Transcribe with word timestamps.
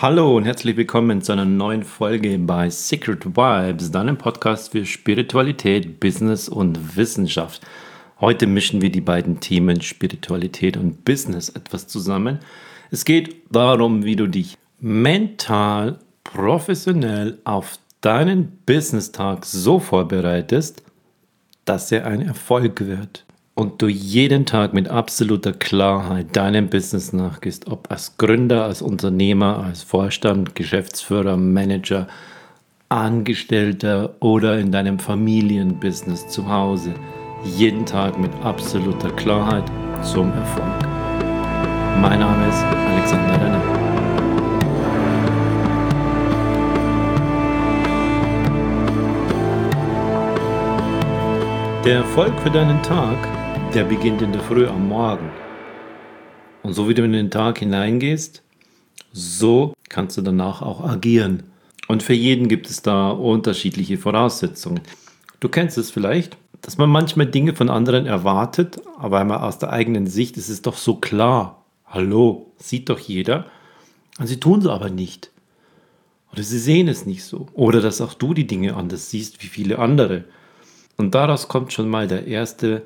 Hallo 0.00 0.36
und 0.36 0.44
herzlich 0.44 0.76
willkommen 0.76 1.22
zu 1.22 1.32
einer 1.32 1.44
neuen 1.44 1.82
Folge 1.82 2.38
bei 2.38 2.70
Secret 2.70 3.26
Vibes, 3.26 3.90
deinem 3.90 4.16
Podcast 4.16 4.70
für 4.70 4.86
Spiritualität, 4.86 5.98
Business 5.98 6.48
und 6.48 6.96
Wissenschaft. 6.96 7.66
Heute 8.20 8.46
mischen 8.46 8.80
wir 8.80 8.92
die 8.92 9.00
beiden 9.00 9.40
Themen 9.40 9.80
Spiritualität 9.80 10.76
und 10.76 11.04
Business 11.04 11.48
etwas 11.48 11.88
zusammen. 11.88 12.38
Es 12.92 13.04
geht 13.04 13.42
darum, 13.50 14.04
wie 14.04 14.14
du 14.14 14.28
dich 14.28 14.56
mental, 14.78 15.98
professionell 16.22 17.38
auf 17.42 17.80
deinen 18.00 18.56
Business-Tag 18.66 19.44
so 19.44 19.80
vorbereitest, 19.80 20.84
dass 21.64 21.90
er 21.90 22.06
ein 22.06 22.20
Erfolg 22.20 22.86
wird 22.86 23.24
und 23.58 23.82
du 23.82 23.88
jeden 23.88 24.46
Tag 24.46 24.72
mit 24.72 24.86
absoluter 24.88 25.52
Klarheit 25.52 26.36
deinem 26.36 26.68
Business 26.68 27.12
nachgehst, 27.12 27.66
ob 27.66 27.90
als 27.90 28.16
Gründer, 28.16 28.62
als 28.62 28.82
Unternehmer, 28.82 29.64
als 29.64 29.82
Vorstand, 29.82 30.54
Geschäftsführer, 30.54 31.36
Manager, 31.36 32.06
Angestellter 32.88 34.14
oder 34.20 34.60
in 34.60 34.70
deinem 34.70 35.00
Familienbusiness 35.00 36.28
zu 36.28 36.48
Hause, 36.48 36.94
jeden 37.44 37.84
Tag 37.84 38.16
mit 38.16 38.30
absoluter 38.44 39.10
Klarheit 39.10 39.64
zum 40.02 40.32
Erfolg. 40.34 40.64
Mein 42.00 42.20
Name 42.20 42.48
ist 42.48 42.62
Alexander 42.62 43.44
Renner. 43.44 43.62
Der 51.84 51.96
Erfolg 51.96 52.38
für 52.40 52.50
deinen 52.50 52.80
Tag 52.82 53.37
der 53.74 53.84
beginnt 53.84 54.22
in 54.22 54.32
der 54.32 54.40
Früh 54.40 54.66
am 54.66 54.88
Morgen. 54.88 55.30
Und 56.62 56.72
so 56.72 56.88
wie 56.88 56.94
du 56.94 57.04
in 57.04 57.12
den 57.12 57.30
Tag 57.30 57.58
hineingehst, 57.58 58.42
so 59.12 59.74
kannst 59.90 60.16
du 60.16 60.22
danach 60.22 60.62
auch 60.62 60.82
agieren. 60.82 61.42
Und 61.86 62.02
für 62.02 62.14
jeden 62.14 62.48
gibt 62.48 62.70
es 62.70 62.80
da 62.80 63.10
unterschiedliche 63.10 63.98
Voraussetzungen. 63.98 64.80
Du 65.40 65.50
kennst 65.50 65.76
es 65.76 65.90
vielleicht, 65.90 66.38
dass 66.62 66.78
man 66.78 66.88
manchmal 66.88 67.26
Dinge 67.26 67.54
von 67.54 67.68
anderen 67.68 68.06
erwartet, 68.06 68.80
aber 68.96 69.20
einmal 69.20 69.38
aus 69.38 69.58
der 69.58 69.70
eigenen 69.70 70.06
Sicht 70.06 70.38
ist 70.38 70.48
es 70.48 70.62
doch 70.62 70.76
so 70.76 70.96
klar. 70.96 71.64
Hallo, 71.86 72.52
sieht 72.56 72.88
doch 72.88 72.98
jeder. 72.98 73.46
Und 74.18 74.28
sie 74.28 74.40
tun 74.40 74.60
es 74.60 74.66
aber 74.66 74.88
nicht. 74.88 75.30
Oder 76.32 76.42
sie 76.42 76.58
sehen 76.58 76.88
es 76.88 77.04
nicht 77.04 77.24
so. 77.24 77.46
Oder 77.52 77.82
dass 77.82 78.00
auch 78.00 78.14
du 78.14 78.32
die 78.32 78.46
Dinge 78.46 78.76
anders 78.76 79.10
siehst 79.10 79.42
wie 79.42 79.46
viele 79.46 79.78
andere. 79.78 80.24
Und 80.96 81.14
daraus 81.14 81.48
kommt 81.48 81.72
schon 81.72 81.88
mal 81.88 82.08
der 82.08 82.26
erste 82.26 82.82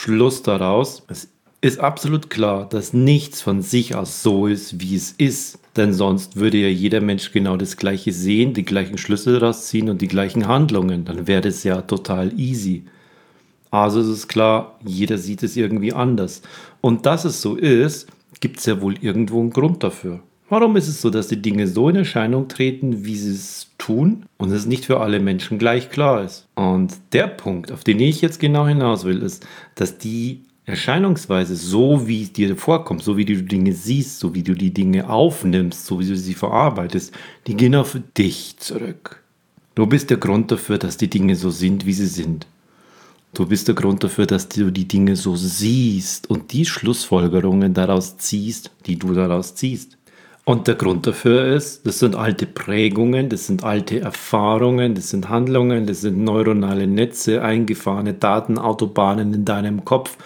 Schluss 0.00 0.44
daraus, 0.44 1.02
es 1.08 1.26
ist 1.60 1.80
absolut 1.80 2.30
klar, 2.30 2.68
dass 2.68 2.92
nichts 2.92 3.42
von 3.42 3.62
sich 3.62 3.96
aus 3.96 4.22
so 4.22 4.46
ist, 4.46 4.80
wie 4.80 4.94
es 4.94 5.10
ist. 5.10 5.58
Denn 5.76 5.92
sonst 5.92 6.36
würde 6.36 6.56
ja 6.56 6.68
jeder 6.68 7.00
Mensch 7.00 7.32
genau 7.32 7.56
das 7.56 7.76
Gleiche 7.76 8.12
sehen, 8.12 8.54
die 8.54 8.64
gleichen 8.64 8.96
Schlüsse 8.96 9.32
daraus 9.40 9.66
ziehen 9.66 9.88
und 9.88 10.00
die 10.00 10.06
gleichen 10.06 10.46
Handlungen. 10.46 11.04
Dann 11.04 11.26
wäre 11.26 11.40
das 11.40 11.64
ja 11.64 11.82
total 11.82 12.32
easy. 12.38 12.84
Also 13.72 14.00
ist 14.00 14.06
es 14.06 14.28
klar, 14.28 14.78
jeder 14.86 15.18
sieht 15.18 15.42
es 15.42 15.56
irgendwie 15.56 15.92
anders. 15.92 16.42
Und 16.80 17.04
dass 17.04 17.24
es 17.24 17.42
so 17.42 17.56
ist, 17.56 18.06
gibt 18.38 18.60
es 18.60 18.66
ja 18.66 18.80
wohl 18.80 18.94
irgendwo 19.00 19.40
einen 19.40 19.50
Grund 19.50 19.82
dafür. 19.82 20.20
Warum 20.50 20.76
ist 20.76 20.88
es 20.88 21.02
so, 21.02 21.10
dass 21.10 21.28
die 21.28 21.42
Dinge 21.42 21.66
so 21.66 21.90
in 21.90 21.96
Erscheinung 21.96 22.48
treten, 22.48 23.04
wie 23.04 23.16
sie 23.16 23.32
es 23.32 23.66
tun 23.76 24.24
und 24.38 24.50
es 24.50 24.64
nicht 24.64 24.86
für 24.86 25.00
alle 25.00 25.20
Menschen 25.20 25.58
gleich 25.58 25.90
klar 25.90 26.24
ist? 26.24 26.46
Und 26.54 26.94
der 27.12 27.26
Punkt, 27.26 27.70
auf 27.70 27.84
den 27.84 28.00
ich 28.00 28.22
jetzt 28.22 28.40
genau 28.40 28.66
hinaus 28.66 29.04
will, 29.04 29.22
ist, 29.22 29.46
dass 29.74 29.98
die 29.98 30.40
Erscheinungsweise, 30.64 31.54
so 31.54 32.08
wie 32.08 32.22
es 32.22 32.32
dir 32.32 32.56
vorkommt, 32.56 33.02
so 33.02 33.16
wie 33.16 33.26
du 33.26 33.42
Dinge 33.42 33.72
siehst, 33.72 34.20
so 34.20 34.34
wie 34.34 34.42
du 34.42 34.54
die 34.54 34.72
Dinge 34.72 35.08
aufnimmst, 35.08 35.84
so 35.84 36.00
wie 36.00 36.06
du 36.06 36.16
sie 36.16 36.34
verarbeitest, 36.34 37.12
die 37.46 37.54
gehen 37.54 37.74
auf 37.74 37.98
dich 38.16 38.56
zurück. 38.58 39.22
Du 39.74 39.86
bist 39.86 40.08
der 40.08 40.16
Grund 40.16 40.50
dafür, 40.50 40.78
dass 40.78 40.96
die 40.96 41.08
Dinge 41.08 41.36
so 41.36 41.50
sind, 41.50 41.84
wie 41.84 41.92
sie 41.92 42.06
sind. 42.06 42.46
Du 43.34 43.46
bist 43.46 43.68
der 43.68 43.74
Grund 43.74 44.02
dafür, 44.02 44.26
dass 44.26 44.48
du 44.48 44.70
die 44.70 44.88
Dinge 44.88 45.14
so 45.14 45.36
siehst 45.36 46.30
und 46.30 46.52
die 46.52 46.64
Schlussfolgerungen 46.64 47.74
daraus 47.74 48.16
ziehst, 48.16 48.70
die 48.86 48.98
du 48.98 49.12
daraus 49.12 49.54
ziehst. 49.54 49.97
Und 50.48 50.66
der 50.66 50.76
Grund 50.76 51.06
dafür 51.06 51.44
ist, 51.44 51.86
das 51.86 51.98
sind 51.98 52.16
alte 52.16 52.46
Prägungen, 52.46 53.28
das 53.28 53.46
sind 53.46 53.64
alte 53.64 54.00
Erfahrungen, 54.00 54.94
das 54.94 55.10
sind 55.10 55.28
Handlungen, 55.28 55.86
das 55.86 56.00
sind 56.00 56.24
neuronale 56.24 56.86
Netze, 56.86 57.42
eingefahrene 57.42 58.14
Datenautobahnen 58.14 59.34
in 59.34 59.44
deinem 59.44 59.84
Kopf. 59.84 60.16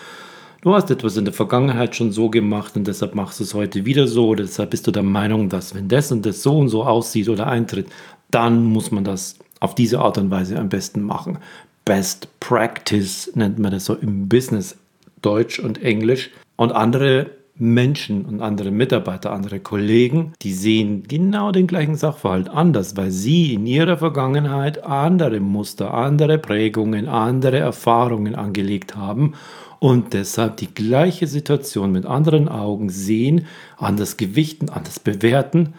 Du 0.60 0.76
hast 0.76 0.92
etwas 0.92 1.16
in 1.16 1.24
der 1.24 1.34
Vergangenheit 1.34 1.96
schon 1.96 2.12
so 2.12 2.30
gemacht 2.30 2.76
und 2.76 2.86
deshalb 2.86 3.16
machst 3.16 3.40
du 3.40 3.42
es 3.42 3.52
heute 3.52 3.84
wieder 3.84 4.06
so. 4.06 4.28
Oder 4.28 4.44
deshalb 4.44 4.70
bist 4.70 4.86
du 4.86 4.92
der 4.92 5.02
Meinung, 5.02 5.48
dass 5.48 5.74
wenn 5.74 5.88
das 5.88 6.12
und 6.12 6.24
das 6.24 6.44
so 6.44 6.56
und 6.56 6.68
so 6.68 6.84
aussieht 6.84 7.28
oder 7.28 7.48
eintritt, 7.48 7.88
dann 8.30 8.62
muss 8.62 8.92
man 8.92 9.02
das 9.02 9.40
auf 9.58 9.74
diese 9.74 9.98
Art 9.98 10.18
und 10.18 10.30
Weise 10.30 10.56
am 10.56 10.68
besten 10.68 11.02
machen. 11.02 11.38
Best 11.84 12.28
Practice 12.38 13.32
nennt 13.34 13.58
man 13.58 13.72
das 13.72 13.86
so 13.86 13.94
im 13.94 14.28
Business, 14.28 14.76
Deutsch 15.20 15.58
und 15.58 15.82
Englisch. 15.82 16.30
Und 16.54 16.70
andere 16.70 17.41
Menschen 17.56 18.24
und 18.24 18.40
andere 18.40 18.70
Mitarbeiter, 18.70 19.32
andere 19.32 19.60
Kollegen, 19.60 20.32
die 20.42 20.52
sehen 20.52 21.04
genau 21.06 21.52
den 21.52 21.66
gleichen 21.66 21.96
Sachverhalt 21.96 22.48
anders, 22.48 22.96
weil 22.96 23.10
sie 23.10 23.54
in 23.54 23.66
ihrer 23.66 23.98
Vergangenheit 23.98 24.84
andere 24.84 25.38
Muster, 25.38 25.92
andere 25.92 26.38
Prägungen, 26.38 27.08
andere 27.08 27.58
Erfahrungen 27.58 28.34
angelegt 28.34 28.96
haben 28.96 29.34
und 29.80 30.14
deshalb 30.14 30.56
die 30.56 30.72
gleiche 30.72 31.26
Situation 31.26 31.92
mit 31.92 32.06
anderen 32.06 32.48
Augen 32.48 32.88
sehen, 32.88 33.46
anders 33.76 34.16
gewichten, 34.16 34.70
anders 34.70 34.98
bewerten 34.98 35.74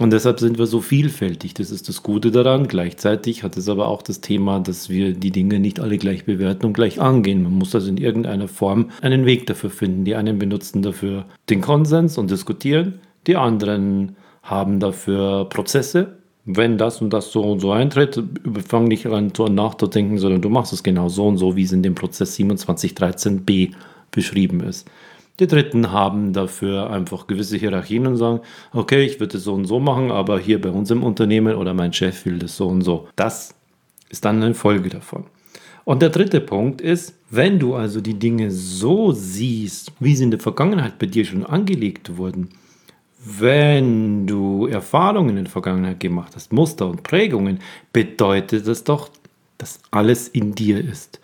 und 0.00 0.12
deshalb 0.12 0.40
sind 0.40 0.58
wir 0.58 0.66
so 0.66 0.80
vielfältig. 0.80 1.54
Das 1.54 1.70
ist 1.70 1.88
das 1.88 2.02
Gute 2.02 2.32
daran. 2.32 2.66
Gleichzeitig 2.66 3.44
hat 3.44 3.56
es 3.56 3.68
aber 3.68 3.86
auch 3.86 4.02
das 4.02 4.20
Thema, 4.20 4.58
dass 4.58 4.88
wir 4.88 5.12
die 5.12 5.30
Dinge 5.30 5.60
nicht 5.60 5.78
alle 5.78 5.98
gleich 5.98 6.24
bewerten 6.24 6.66
und 6.66 6.72
gleich 6.72 7.00
angehen. 7.00 7.44
Man 7.44 7.52
muss 7.52 7.76
also 7.76 7.88
in 7.88 7.96
irgendeiner 7.96 8.48
Form 8.48 8.90
einen 9.02 9.24
Weg 9.24 9.46
dafür 9.46 9.70
finden. 9.70 10.04
Die 10.04 10.16
einen 10.16 10.40
benutzen 10.40 10.82
dafür 10.82 11.26
den 11.48 11.60
Konsens 11.60 12.18
und 12.18 12.28
diskutieren. 12.28 12.94
Die 13.28 13.36
anderen 13.36 14.16
haben 14.42 14.80
dafür 14.80 15.48
Prozesse. 15.48 16.16
Wenn 16.44 16.76
das 16.76 17.00
und 17.00 17.12
das 17.12 17.30
so 17.30 17.42
und 17.42 17.60
so 17.60 17.70
eintritt, 17.70 18.20
fang 18.66 18.84
nicht 18.84 19.06
an 19.06 19.32
nachzudenken, 19.50 20.18
sondern 20.18 20.42
du 20.42 20.50
machst 20.50 20.72
es 20.72 20.82
genau 20.82 21.08
so 21.08 21.26
und 21.28 21.38
so, 21.38 21.54
wie 21.54 21.62
es 21.62 21.72
in 21.72 21.82
dem 21.82 21.94
Prozess 21.94 22.36
2713b 22.36 23.70
beschrieben 24.10 24.60
ist. 24.60 24.90
Die 25.40 25.48
Dritten 25.48 25.90
haben 25.90 26.32
dafür 26.32 26.90
einfach 26.90 27.26
gewisse 27.26 27.56
Hierarchien 27.56 28.06
und 28.06 28.16
sagen, 28.16 28.40
okay, 28.72 29.04
ich 29.04 29.18
würde 29.18 29.36
es 29.36 29.44
so 29.44 29.54
und 29.54 29.64
so 29.64 29.80
machen, 29.80 30.12
aber 30.12 30.38
hier 30.38 30.60
bei 30.60 30.70
uns 30.70 30.90
im 30.92 31.02
Unternehmen 31.02 31.56
oder 31.56 31.74
mein 31.74 31.92
Chef 31.92 32.24
will 32.24 32.38
das 32.38 32.56
so 32.56 32.68
und 32.68 32.82
so. 32.82 33.08
Das 33.16 33.54
ist 34.10 34.24
dann 34.24 34.42
eine 34.42 34.54
Folge 34.54 34.90
davon. 34.90 35.24
Und 35.84 36.02
der 36.02 36.10
dritte 36.10 36.40
Punkt 36.40 36.80
ist, 36.80 37.14
wenn 37.30 37.58
du 37.58 37.74
also 37.74 38.00
die 38.00 38.18
Dinge 38.18 38.50
so 38.50 39.12
siehst, 39.12 39.92
wie 39.98 40.14
sie 40.14 40.24
in 40.24 40.30
der 40.30 40.40
Vergangenheit 40.40 40.98
bei 40.98 41.06
dir 41.06 41.24
schon 41.24 41.44
angelegt 41.44 42.16
wurden, 42.16 42.50
wenn 43.24 44.26
du 44.26 44.66
Erfahrungen 44.66 45.36
in 45.36 45.44
der 45.44 45.52
Vergangenheit 45.52 45.98
gemacht 45.98 46.32
hast, 46.36 46.52
Muster 46.52 46.86
und 46.86 47.02
Prägungen, 47.02 47.58
bedeutet 47.92 48.66
das 48.68 48.84
doch, 48.84 49.10
dass 49.58 49.80
alles 49.90 50.28
in 50.28 50.54
dir 50.54 50.82
ist. 50.82 51.20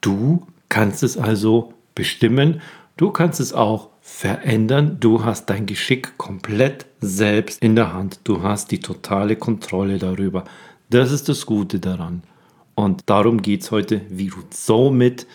Du 0.00 0.46
kannst 0.68 1.02
es 1.02 1.16
also 1.16 1.74
bestimmen 1.94 2.60
Du 2.96 3.10
kannst 3.10 3.40
es 3.40 3.52
auch 3.52 3.88
verändern. 4.00 4.98
Du 5.00 5.24
hast 5.24 5.50
dein 5.50 5.66
Geschick 5.66 6.16
komplett 6.16 6.86
selbst 7.00 7.60
in 7.60 7.74
der 7.74 7.92
Hand. 7.92 8.20
Du 8.22 8.42
hast 8.42 8.70
die 8.70 8.78
totale 8.78 9.34
Kontrolle 9.34 9.98
darüber. 9.98 10.44
Das 10.90 11.10
ist 11.10 11.28
das 11.28 11.44
Gute 11.44 11.80
daran. 11.80 12.22
Und 12.76 13.02
darum 13.06 13.42
geht 13.42 13.62
es 13.62 13.72
heute, 13.72 14.02
wie 14.10 14.28
du 14.28 14.36
somit 14.50 15.26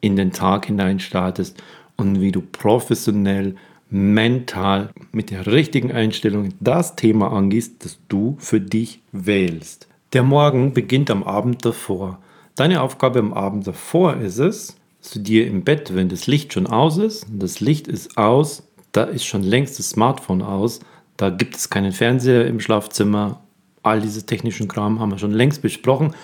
in 0.00 0.16
den 0.16 0.32
Tag 0.32 0.66
hinein 0.66 0.98
startest 0.98 1.62
und 1.96 2.20
wie 2.20 2.32
du 2.32 2.40
professionell, 2.40 3.54
mental 3.90 4.90
mit 5.12 5.30
der 5.30 5.46
richtigen 5.46 5.92
Einstellung 5.92 6.48
das 6.58 6.96
Thema 6.96 7.30
angehst, 7.30 7.84
das 7.84 7.98
du 8.08 8.34
für 8.40 8.60
dich 8.60 9.02
wählst. 9.12 9.86
Der 10.14 10.24
Morgen 10.24 10.72
beginnt 10.72 11.12
am 11.12 11.22
Abend 11.22 11.64
davor. 11.64 12.18
Deine 12.56 12.82
Aufgabe 12.82 13.20
am 13.20 13.32
Abend 13.32 13.68
davor 13.68 14.16
ist 14.16 14.38
es, 14.38 14.76
zu 15.04 15.20
dir 15.20 15.46
im 15.46 15.64
Bett, 15.64 15.94
wenn 15.94 16.08
das 16.08 16.26
Licht 16.26 16.54
schon 16.54 16.66
aus 16.66 16.96
ist, 16.96 17.26
das 17.30 17.60
Licht 17.60 17.88
ist 17.88 18.16
aus, 18.16 18.62
da 18.92 19.04
ist 19.04 19.24
schon 19.24 19.42
längst 19.42 19.78
das 19.78 19.90
Smartphone 19.90 20.42
aus, 20.42 20.80
da 21.16 21.30
gibt 21.30 21.56
es 21.56 21.68
keinen 21.68 21.92
Fernseher 21.92 22.46
im 22.46 22.58
Schlafzimmer, 22.58 23.42
all 23.82 24.00
diese 24.00 24.24
technischen 24.24 24.66
Kram 24.66 25.00
haben 25.00 25.10
wir 25.10 25.18
schon 25.18 25.32
längst 25.32 25.60
besprochen. 25.60 26.14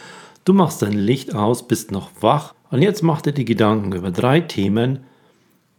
Du 0.45 0.55
machst 0.55 0.81
dein 0.81 0.95
Licht 0.95 1.35
aus, 1.35 1.69
bist 1.69 1.93
noch 1.93 2.11
wach 2.21 2.55
und 2.71 2.81
jetzt 2.81 3.03
mach 3.03 3.21
dir 3.21 3.33
die 3.33 3.45
Gedanken 3.45 3.93
über 3.93 4.11
drei 4.11 4.41
Themen, 4.41 5.01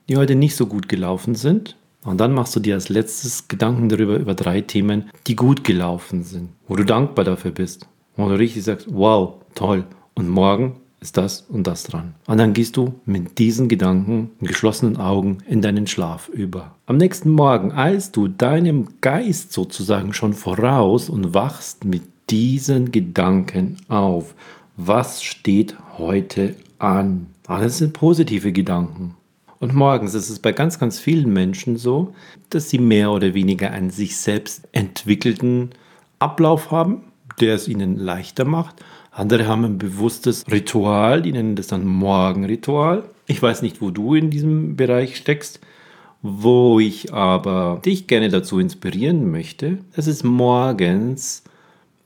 die 0.07 0.17
heute 0.17 0.35
nicht 0.35 0.55
so 0.55 0.67
gut 0.67 0.87
gelaufen 0.87 1.33
sind. 1.33 1.75
Und 2.03 2.19
dann 2.19 2.33
machst 2.33 2.55
du 2.55 2.59
dir 2.59 2.75
als 2.75 2.89
letztes 2.89 3.47
Gedanken 3.47 3.89
darüber 3.89 4.17
über 4.17 4.35
drei 4.35 4.61
Themen, 4.61 5.09
die 5.27 5.35
gut 5.35 5.63
gelaufen 5.63 6.23
sind, 6.23 6.49
wo 6.67 6.75
du 6.75 6.85
dankbar 6.85 7.25
dafür 7.25 7.51
bist, 7.51 7.87
wo 8.15 8.29
du 8.29 8.37
richtig 8.37 8.63
sagst, 8.63 8.87
wow, 8.91 9.35
toll. 9.55 9.85
Und 10.13 10.29
morgen 10.29 10.80
ist 11.01 11.17
das 11.17 11.41
und 11.49 11.65
das 11.65 11.83
dran. 11.83 12.13
Und 12.27 12.37
dann 12.37 12.53
gehst 12.53 12.77
du 12.77 12.93
mit 13.05 13.39
diesen 13.39 13.67
Gedanken, 13.67 14.31
mit 14.39 14.49
geschlossenen 14.49 14.97
Augen 14.97 15.39
in 15.47 15.61
deinen 15.61 15.87
Schlaf 15.87 16.29
über. 16.29 16.75
Am 16.85 16.97
nächsten 16.97 17.31
Morgen 17.31 17.71
eilst 17.71 18.15
du 18.15 18.27
deinem 18.27 18.87
Geist 19.01 19.51
sozusagen 19.51 20.13
schon 20.13 20.33
voraus 20.33 21.09
und 21.09 21.33
wachst 21.33 21.85
mit 21.85 22.03
diesen 22.29 22.91
Gedanken 22.91 23.77
auf. 23.87 24.35
Was 24.77 25.23
steht 25.23 25.75
heute 25.97 26.55
an? 26.77 27.27
Alles 27.47 27.79
sind 27.79 27.93
positive 27.93 28.51
Gedanken. 28.51 29.15
Und 29.59 29.73
morgens 29.73 30.13
ist 30.13 30.29
es 30.29 30.39
bei 30.39 30.51
ganz, 30.51 30.77
ganz 30.77 30.99
vielen 30.99 31.33
Menschen 31.33 31.77
so, 31.77 32.13
dass 32.49 32.69
sie 32.69 32.79
mehr 32.79 33.11
oder 33.11 33.33
weniger 33.33 33.71
einen 33.71 33.89
sich 33.89 34.17
selbst 34.17 34.67
entwickelten 34.71 35.71
Ablauf 36.19 36.69
haben, 36.69 37.03
der 37.39 37.55
es 37.55 37.67
ihnen 37.67 37.97
leichter 37.97 38.45
macht 38.45 38.75
andere 39.11 39.47
haben 39.47 39.65
ein 39.65 39.77
bewusstes 39.77 40.45
Ritual, 40.49 41.21
die 41.21 41.33
nennen 41.33 41.55
das 41.55 41.67
dann 41.67 41.85
Morgenritual. 41.85 43.03
Ich 43.27 43.41
weiß 43.41 43.61
nicht, 43.61 43.81
wo 43.81 43.91
du 43.91 44.15
in 44.15 44.29
diesem 44.29 44.75
Bereich 44.75 45.17
steckst. 45.17 45.59
Wo 46.23 46.79
ich 46.79 47.13
aber 47.13 47.81
dich 47.83 48.05
gerne 48.05 48.29
dazu 48.29 48.59
inspirieren 48.59 49.31
möchte, 49.31 49.79
das 49.95 50.05
ist 50.05 50.23
morgens 50.23 51.43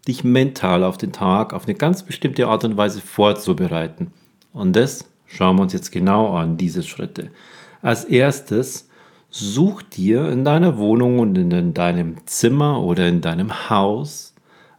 dich 0.07 0.24
mental 0.24 0.84
auf 0.84 0.98
den 0.98 1.12
Tag 1.12 1.54
auf 1.54 1.66
eine 1.66 1.75
ganz 1.75 2.04
bestimmte 2.04 2.48
Art 2.48 2.63
und 2.63 2.78
Weise 2.78 3.02
vorzubereiten. 3.02 4.12
Und 4.54 4.75
das 4.75 5.06
schauen 5.25 5.57
wir 5.57 5.63
uns 5.63 5.74
jetzt 5.74 5.92
genau 5.92 6.34
an, 6.36 6.57
diese 6.57 6.81
Schritte. 6.81 7.30
Als 7.81 8.06
erstes 8.06 8.88
such 9.30 9.81
dir 9.81 10.30
in 10.31 10.46
deiner 10.46 10.78
Wohnung 10.78 11.19
und 11.19 11.38
in 11.38 11.74
deinem 11.74 12.25
Zimmer 12.25 12.81
oder 12.81 13.07
in 13.07 13.19
deinem 13.19 13.69
Haus 13.69 14.34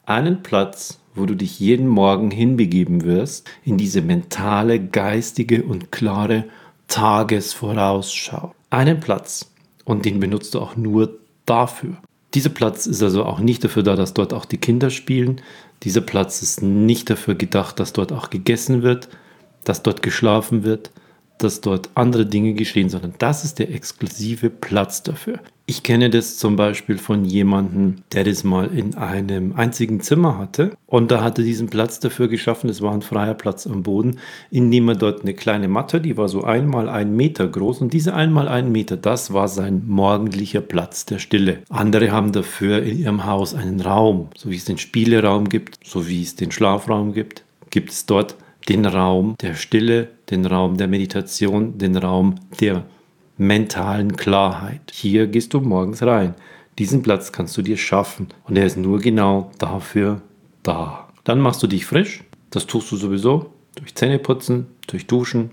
einen 0.06 0.42
Platz, 0.42 0.98
wo 1.16 1.26
du 1.26 1.34
dich 1.34 1.58
jeden 1.58 1.88
Morgen 1.88 2.30
hinbegeben 2.30 3.04
wirst, 3.04 3.48
in 3.64 3.78
diese 3.78 4.02
mentale, 4.02 4.78
geistige 4.78 5.62
und 5.62 5.90
klare 5.90 6.44
Tagesvorausschau. 6.88 8.54
Einen 8.70 9.00
Platz 9.00 9.50
und 9.84 10.04
den 10.04 10.20
benutzt 10.20 10.54
du 10.54 10.60
auch 10.60 10.76
nur 10.76 11.18
dafür. 11.46 11.96
Dieser 12.34 12.50
Platz 12.50 12.86
ist 12.86 13.02
also 13.02 13.24
auch 13.24 13.38
nicht 13.38 13.64
dafür 13.64 13.82
da, 13.82 13.96
dass 13.96 14.12
dort 14.12 14.34
auch 14.34 14.44
die 14.44 14.58
Kinder 14.58 14.90
spielen. 14.90 15.40
Dieser 15.82 16.02
Platz 16.02 16.42
ist 16.42 16.62
nicht 16.62 17.08
dafür 17.08 17.34
gedacht, 17.34 17.80
dass 17.80 17.92
dort 17.92 18.12
auch 18.12 18.30
gegessen 18.30 18.82
wird, 18.82 19.08
dass 19.64 19.82
dort 19.82 20.02
geschlafen 20.02 20.64
wird, 20.64 20.90
dass 21.38 21.60
dort 21.60 21.90
andere 21.94 22.26
Dinge 22.26 22.54
geschehen, 22.54 22.88
sondern 22.88 23.14
das 23.18 23.44
ist 23.44 23.58
der 23.58 23.72
exklusive 23.72 24.50
Platz 24.50 25.02
dafür. 25.02 25.40
Ich 25.68 25.82
kenne 25.82 26.10
das 26.10 26.38
zum 26.38 26.54
Beispiel 26.54 26.96
von 26.96 27.24
jemandem, 27.24 27.96
der 28.12 28.22
das 28.22 28.44
mal 28.44 28.68
in 28.68 28.94
einem 28.94 29.52
einzigen 29.56 29.98
Zimmer 29.98 30.38
hatte 30.38 30.70
und 30.86 31.10
da 31.10 31.24
hatte 31.24 31.42
diesen 31.42 31.68
Platz 31.68 31.98
dafür 31.98 32.28
geschaffen. 32.28 32.70
Es 32.70 32.82
war 32.82 32.92
ein 32.92 33.02
freier 33.02 33.34
Platz 33.34 33.66
am 33.66 33.82
Boden, 33.82 34.20
indem 34.52 34.88
er 34.90 34.94
dort 34.94 35.22
eine 35.22 35.34
kleine 35.34 35.66
Matte, 35.66 36.00
die 36.00 36.16
war 36.16 36.28
so 36.28 36.44
einmal 36.44 36.88
ein 36.88 37.16
Meter 37.16 37.48
groß 37.48 37.80
und 37.80 37.92
diese 37.92 38.14
einmal 38.14 38.46
ein 38.46 38.70
Meter, 38.70 38.96
das 38.96 39.32
war 39.32 39.48
sein 39.48 39.82
morgendlicher 39.88 40.60
Platz 40.60 41.04
der 41.04 41.18
Stille. 41.18 41.58
Andere 41.68 42.12
haben 42.12 42.30
dafür 42.30 42.84
in 42.84 43.00
ihrem 43.00 43.24
Haus 43.24 43.52
einen 43.52 43.80
Raum, 43.80 44.28
so 44.36 44.52
wie 44.52 44.56
es 44.56 44.66
den 44.66 44.78
Spieleraum 44.78 45.48
gibt, 45.48 45.80
so 45.84 46.06
wie 46.06 46.22
es 46.22 46.36
den 46.36 46.52
Schlafraum 46.52 47.12
gibt, 47.12 47.42
gibt 47.70 47.90
es 47.90 48.06
dort 48.06 48.36
den 48.68 48.86
Raum 48.86 49.34
der 49.40 49.54
Stille, 49.54 50.10
den 50.30 50.46
Raum 50.46 50.76
der 50.76 50.86
Meditation, 50.86 51.76
den 51.76 51.96
Raum 51.96 52.36
der 52.60 52.84
mentalen 53.36 54.16
Klarheit. 54.16 54.92
Hier 54.92 55.26
gehst 55.26 55.54
du 55.54 55.60
morgens 55.60 56.02
rein. 56.02 56.34
Diesen 56.78 57.02
Platz 57.02 57.32
kannst 57.32 57.56
du 57.56 57.62
dir 57.62 57.76
schaffen 57.76 58.28
und 58.44 58.56
er 58.56 58.66
ist 58.66 58.76
nur 58.76 58.98
genau 59.00 59.50
dafür 59.58 60.20
da. 60.62 61.08
Dann 61.24 61.40
machst 61.40 61.62
du 61.62 61.66
dich 61.66 61.86
frisch. 61.86 62.22
Das 62.50 62.66
tust 62.66 62.90
du 62.92 62.96
sowieso 62.96 63.50
durch 63.76 63.94
Zähneputzen, 63.94 64.66
durch 64.86 65.06
Duschen. 65.06 65.50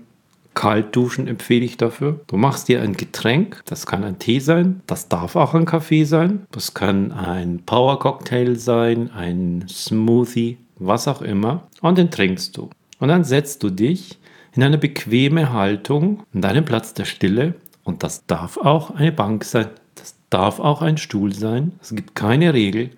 Kalt 0.54 0.94
duschen 0.94 1.26
empfehle 1.26 1.64
ich 1.64 1.76
dafür. 1.76 2.20
Du 2.28 2.36
machst 2.36 2.68
dir 2.68 2.80
ein 2.80 2.92
Getränk, 2.92 3.62
das 3.66 3.86
kann 3.86 4.04
ein 4.04 4.20
Tee 4.20 4.38
sein, 4.38 4.82
das 4.86 5.08
darf 5.08 5.34
auch 5.34 5.52
ein 5.54 5.64
Kaffee 5.64 6.04
sein, 6.04 6.46
das 6.52 6.74
kann 6.74 7.10
ein 7.10 7.62
Power 7.66 7.98
Cocktail 7.98 8.54
sein, 8.54 9.10
ein 9.10 9.64
Smoothie, 9.68 10.58
was 10.78 11.08
auch 11.08 11.22
immer, 11.22 11.66
und 11.80 11.98
den 11.98 12.12
trinkst 12.12 12.56
du. 12.56 12.70
Und 13.00 13.08
dann 13.08 13.24
setzt 13.24 13.64
du 13.64 13.70
dich 13.70 14.20
in 14.54 14.62
eine 14.62 14.78
bequeme 14.78 15.52
Haltung 15.52 16.22
an 16.32 16.42
deinem 16.42 16.64
Platz 16.64 16.94
der 16.94 17.04
Stille 17.04 17.54
und 17.84 18.02
das 18.02 18.26
darf 18.26 18.56
auch 18.56 18.90
eine 18.90 19.12
Bank 19.12 19.44
sein, 19.44 19.68
das 19.94 20.16
darf 20.30 20.58
auch 20.58 20.82
ein 20.82 20.96
Stuhl 20.96 21.32
sein. 21.32 21.72
Es 21.80 21.94
gibt 21.94 22.14
keine 22.14 22.52
Regel, 22.54 22.90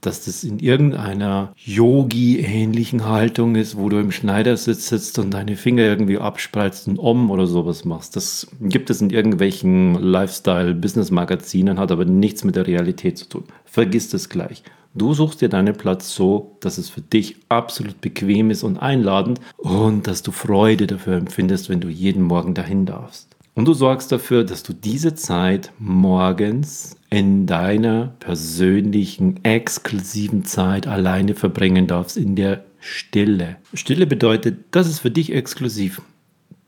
dass 0.00 0.24
das 0.24 0.44
in 0.44 0.58
irgendeiner 0.58 1.52
Yogi-ähnlichen 1.56 3.06
Haltung 3.06 3.54
ist, 3.54 3.76
wo 3.76 3.88
du 3.88 3.98
im 3.98 4.12
Schneidersitz 4.12 4.88
sitzt 4.88 5.18
und 5.18 5.30
deine 5.32 5.56
Finger 5.56 5.82
irgendwie 5.82 6.18
abspreizt 6.18 6.88
und 6.88 6.98
Om 6.98 7.30
oder 7.30 7.46
sowas 7.46 7.84
machst. 7.84 8.16
Das 8.16 8.46
gibt 8.60 8.90
es 8.90 9.02
in 9.02 9.10
irgendwelchen 9.10 9.94
Lifestyle-Business-Magazinen, 9.94 11.78
hat 11.78 11.92
aber 11.92 12.06
nichts 12.06 12.44
mit 12.44 12.56
der 12.56 12.66
Realität 12.66 13.18
zu 13.18 13.28
tun. 13.28 13.44
Vergiss 13.64 14.08
das 14.08 14.28
gleich. 14.28 14.62
Du 14.92 15.14
suchst 15.14 15.40
dir 15.40 15.48
deinen 15.48 15.76
Platz 15.76 16.14
so, 16.14 16.56
dass 16.60 16.78
es 16.78 16.88
für 16.88 17.00
dich 17.00 17.36
absolut 17.48 18.00
bequem 18.00 18.50
ist 18.50 18.64
und 18.64 18.78
einladend 18.78 19.38
und 19.56 20.08
dass 20.08 20.22
du 20.22 20.32
Freude 20.32 20.88
dafür 20.88 21.16
empfindest, 21.16 21.68
wenn 21.68 21.80
du 21.80 21.88
jeden 21.88 22.22
Morgen 22.22 22.54
dahin 22.54 22.86
darfst. 22.86 23.29
Und 23.60 23.66
du 23.66 23.74
sorgst 23.74 24.10
dafür, 24.10 24.42
dass 24.42 24.62
du 24.62 24.72
diese 24.72 25.14
Zeit 25.14 25.70
morgens 25.78 26.96
in 27.10 27.44
deiner 27.44 28.14
persönlichen, 28.18 29.44
exklusiven 29.44 30.46
Zeit 30.46 30.86
alleine 30.86 31.34
verbringen 31.34 31.86
darfst, 31.86 32.16
in 32.16 32.36
der 32.36 32.64
Stille. 32.78 33.56
Stille 33.74 34.06
bedeutet, 34.06 34.60
das 34.70 34.88
ist 34.88 35.00
für 35.00 35.10
dich 35.10 35.34
exklusiv. 35.34 36.00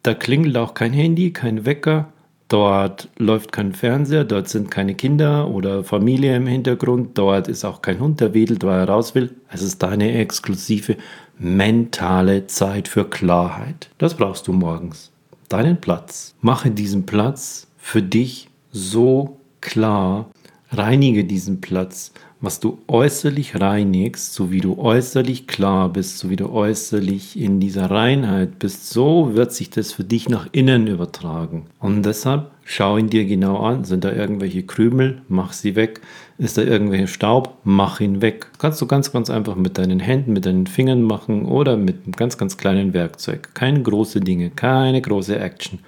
Da 0.03 0.13
klingelt 0.13 0.59
auch 0.59 0.75
kein 0.75 0.93
Handy, 0.93 1.33
kein 1.33 1.65
Wecker, 1.65 2.13
dort 2.49 3.09
läuft 3.17 3.53
kein 3.53 3.73
Fernseher, 3.73 4.25
dort 4.25 4.51
sind 4.51 4.71
keine 4.71 4.95
Kinder 4.95 5.49
oder 5.49 5.85
Familie 5.85 6.37
im 6.37 6.47
Hintergrund, 6.47 7.17
dort 7.17 7.49
ist 7.49 7.65
auch 7.65 7.81
kein 7.81 8.01
Hund, 8.01 8.21
der 8.21 8.35
wedelt, 8.35 8.65
weil 8.65 8.81
er 8.81 8.89
raus 8.91 9.15
will. 9.15 9.35
Es 9.49 9.63
ist 9.63 9.83
deine 9.83 10.13
exklusive 10.19 10.99
mentale 11.39 12.49
Zeit 12.49 12.87
für 12.87 13.09
Klarheit. 13.09 13.89
Das 13.97 14.15
brauchst 14.15 14.47
du 14.47 14.53
morgens 14.53 15.12
deinen 15.53 15.81
Platz. 15.81 16.35
Mache 16.41 16.71
diesen 16.71 17.05
Platz 17.05 17.67
für 17.77 18.03
dich 18.03 18.49
so 18.71 19.39
klar. 19.61 20.31
Reinige 20.71 21.25
diesen 21.25 21.61
Platz. 21.61 22.13
Was 22.41 22.59
du 22.59 22.79
äußerlich 22.89 23.61
reinigst, 23.61 24.35
so 24.35 24.51
wie 24.51 24.61
du 24.61 24.79
äußerlich 24.79 25.47
klar 25.47 25.91
bist, 25.91 26.19
so 26.19 26.31
wie 26.31 26.37
du 26.37 26.51
äußerlich 26.51 27.39
in 27.39 27.61
dieser 27.61 27.91
Reinheit 27.91 28.59
bist, 28.59 28.89
so 28.89 29.35
wird 29.35 29.53
sich 29.53 29.71
das 29.71 29.93
für 29.93 30.05
dich 30.05 30.29
nach 30.29 30.49
innen 30.53 30.87
übertragen. 30.87 31.67
Und 31.79 32.05
deshalb 32.05 32.51
schau 32.65 32.97
ihn 32.97 33.09
dir 33.09 33.25
genau 33.25 33.59
an. 33.59 33.85
Sind 33.85 34.05
da 34.05 34.13
irgendwelche 34.13 34.63
Krümel? 34.63 35.23
Mach 35.29 35.53
sie 35.53 35.77
weg. 35.77 36.01
Ist 36.39 36.59
da 36.59 36.63
irgendwelcher 36.63 37.07
Staub? 37.07 37.59
Mach 37.65 38.01
ihn 38.01 38.23
weg. 38.23 38.47
Kannst 38.59 38.81
du 38.81 38.87
ganz, 38.87 39.13
ganz 39.13 39.31
einfach 39.31 39.57
mit 39.57 39.79
deinen 39.79 40.01
Händen, 40.01 40.33
mit 40.33 40.47
deinen 40.47 40.67
Fingern 40.67 41.03
machen 41.03 41.45
oder 41.45 41.77
mit 41.77 42.05
einem 42.05 42.13
ganz, 42.13 42.39
ganz 42.39 42.57
kleinen 42.57 42.95
Werkzeug. 42.95 43.55
Keine 43.55 43.83
große 43.83 44.21
Dinge, 44.21 44.51
keine 44.51 45.01
große 45.01 45.39
Action. 45.39 45.81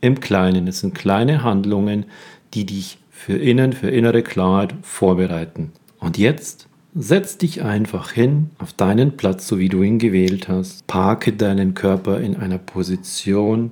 Im 0.00 0.20
Kleinen. 0.20 0.66
Es 0.66 0.80
sind 0.80 0.94
kleine 0.94 1.42
Handlungen, 1.42 2.06
die 2.54 2.66
dich 2.66 2.98
für 3.10 3.36
innen, 3.36 3.72
für 3.72 3.88
innere 3.88 4.22
Klarheit 4.22 4.74
vorbereiten. 4.82 5.72
Und 6.00 6.18
jetzt 6.18 6.66
setz 6.94 7.38
dich 7.38 7.62
einfach 7.62 8.10
hin 8.12 8.50
auf 8.58 8.72
deinen 8.72 9.16
Platz, 9.16 9.46
so 9.46 9.58
wie 9.58 9.68
du 9.68 9.82
ihn 9.82 9.98
gewählt 9.98 10.48
hast. 10.48 10.86
Parke 10.86 11.32
deinen 11.32 11.74
Körper 11.74 12.20
in 12.20 12.36
einer 12.36 12.58
Position, 12.58 13.70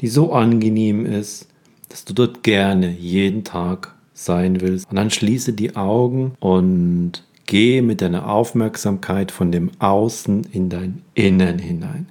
die 0.00 0.08
so 0.08 0.32
angenehm 0.32 1.06
ist, 1.06 1.48
dass 1.92 2.06
du 2.06 2.14
dort 2.14 2.42
gerne 2.42 2.90
jeden 2.90 3.44
Tag 3.44 3.94
sein 4.14 4.62
willst. 4.62 4.88
Und 4.90 4.96
dann 4.96 5.10
schließe 5.10 5.52
die 5.52 5.76
Augen 5.76 6.32
und 6.40 7.22
gehe 7.44 7.82
mit 7.82 8.00
deiner 8.00 8.30
Aufmerksamkeit 8.30 9.30
von 9.30 9.52
dem 9.52 9.70
Außen 9.78 10.44
in 10.52 10.70
dein 10.70 11.02
Innen 11.14 11.58
hinein. 11.58 12.08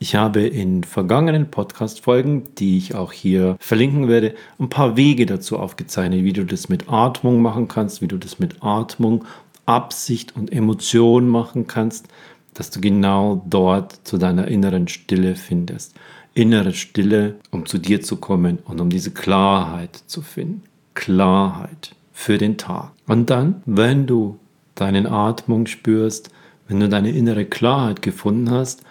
Ich 0.00 0.16
habe 0.16 0.40
in 0.40 0.82
vergangenen 0.82 1.52
Podcast-Folgen, 1.52 2.42
die 2.58 2.76
ich 2.76 2.96
auch 2.96 3.12
hier 3.12 3.56
verlinken 3.60 4.08
werde, 4.08 4.34
ein 4.58 4.68
paar 4.68 4.96
Wege 4.96 5.24
dazu 5.24 5.56
aufgezeichnet, 5.56 6.24
wie 6.24 6.32
du 6.32 6.44
das 6.44 6.68
mit 6.68 6.88
Atmung 6.88 7.40
machen 7.40 7.68
kannst, 7.68 8.02
wie 8.02 8.08
du 8.08 8.18
das 8.18 8.40
mit 8.40 8.56
Atmung, 8.60 9.24
Absicht 9.66 10.34
und 10.34 10.52
Emotion 10.52 11.28
machen 11.28 11.68
kannst, 11.68 12.08
dass 12.54 12.70
du 12.70 12.80
genau 12.80 13.44
dort 13.48 14.00
zu 14.02 14.18
deiner 14.18 14.48
inneren 14.48 14.88
Stille 14.88 15.36
findest. 15.36 15.94
Innere 16.34 16.72
Stille, 16.72 17.36
um 17.50 17.66
zu 17.66 17.78
dir 17.78 18.02
zu 18.02 18.16
kommen 18.16 18.58
und 18.64 18.80
um 18.80 18.90
diese 18.90 19.10
Klarheit 19.10 20.02
zu 20.06 20.22
finden. 20.22 20.62
Klarheit 20.94 21.94
für 22.12 22.38
den 22.38 22.56
Tag. 22.56 22.92
Und 23.06 23.30
dann, 23.30 23.62
wenn 23.66 24.06
du 24.06 24.38
deine 24.74 25.10
Atmung 25.10 25.66
spürst, 25.66 26.30
wenn 26.68 26.80
du 26.80 26.88
deine 26.88 27.10
innere 27.10 27.44
Klarheit 27.44 28.02
gefunden 28.02 28.50
hast, 28.50 28.82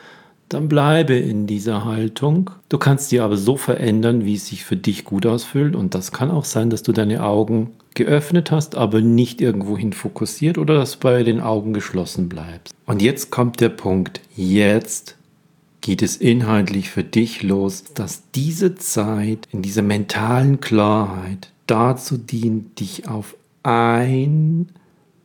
dann 0.49 0.67
bleibe 0.67 1.15
in 1.15 1.47
dieser 1.47 1.85
Haltung. 1.85 2.51
Du 2.67 2.77
kannst 2.77 3.11
die 3.11 3.21
aber 3.21 3.37
so 3.37 3.55
verändern, 3.55 4.25
wie 4.25 4.35
es 4.35 4.47
sich 4.47 4.65
für 4.65 4.75
dich 4.75 5.05
gut 5.05 5.25
ausfüllt. 5.25 5.75
Und 5.75 5.95
das 5.95 6.11
kann 6.11 6.29
auch 6.29 6.45
sein, 6.45 6.69
dass 6.69 6.83
du 6.83 6.91
deine 6.91 7.23
Augen 7.23 7.71
geöffnet 7.93 8.51
hast, 8.51 8.75
aber 8.75 9.01
nicht 9.01 9.41
irgendwohin 9.41 9.93
fokussiert 9.93 10.57
oder 10.57 10.75
dass 10.75 10.97
bei 10.97 11.23
den 11.23 11.41
Augen 11.41 11.73
geschlossen 11.73 12.29
bleibst. 12.29 12.73
Und 12.85 13.01
jetzt 13.01 13.31
kommt 13.31 13.61
der 13.61 13.69
Punkt. 13.69 14.21
Jetzt 14.35 15.15
geht 15.81 16.01
es 16.01 16.15
inhaltlich 16.17 16.89
für 16.89 17.03
dich 17.03 17.43
los, 17.43 17.83
dass 17.93 18.23
diese 18.33 18.75
Zeit 18.75 19.47
in 19.51 19.61
dieser 19.61 19.81
mentalen 19.81 20.61
Klarheit 20.61 21.51
dazu 21.67 22.17
dient, 22.17 22.79
dich 22.79 23.07
auf 23.07 23.35
ein 23.63 24.69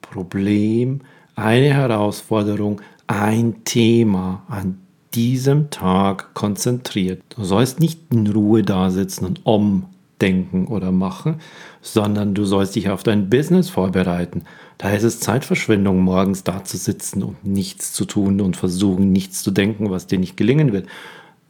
Problem, 0.01 1.01
eine 1.35 1.75
Herausforderung, 1.75 2.81
ein 3.07 3.65
Thema 3.65 4.43
an 4.49 4.79
diesem 5.15 5.71
Tag 5.71 6.35
konzentriert. 6.35 7.23
Du 7.31 7.45
sollst 7.45 7.81
nicht 7.81 8.01
in 8.13 8.27
Ruhe 8.27 8.63
da 8.63 8.91
sitzen 8.91 9.25
und 9.27 9.47
umdenken 9.47 10.67
oder 10.67 10.93
machen, 10.93 11.37
sondern 11.81 12.35
du 12.35 12.45
sollst 12.45 12.77
dich 12.77 12.91
auf 12.91 13.03
dein 13.03 13.31
Business 13.31 13.71
vorbereiten. 13.71 14.43
Da 14.79 14.91
ist 14.91 15.05
es 15.05 15.21
Zeitverschwendung, 15.21 16.01
morgens 16.01 16.45
da 16.45 16.63
zu 16.65 16.77
sitzen 16.77 17.23
und 17.23 17.45
nichts 17.45 17.93
zu 17.93 18.05
tun 18.05 18.41
und 18.41 18.57
versuchen, 18.57 19.11
nichts 19.11 19.43
zu 19.43 19.51
denken, 19.51 19.91
was 19.91 20.07
dir 20.07 20.19
nicht 20.19 20.37
gelingen 20.37 20.73
wird. 20.73 20.87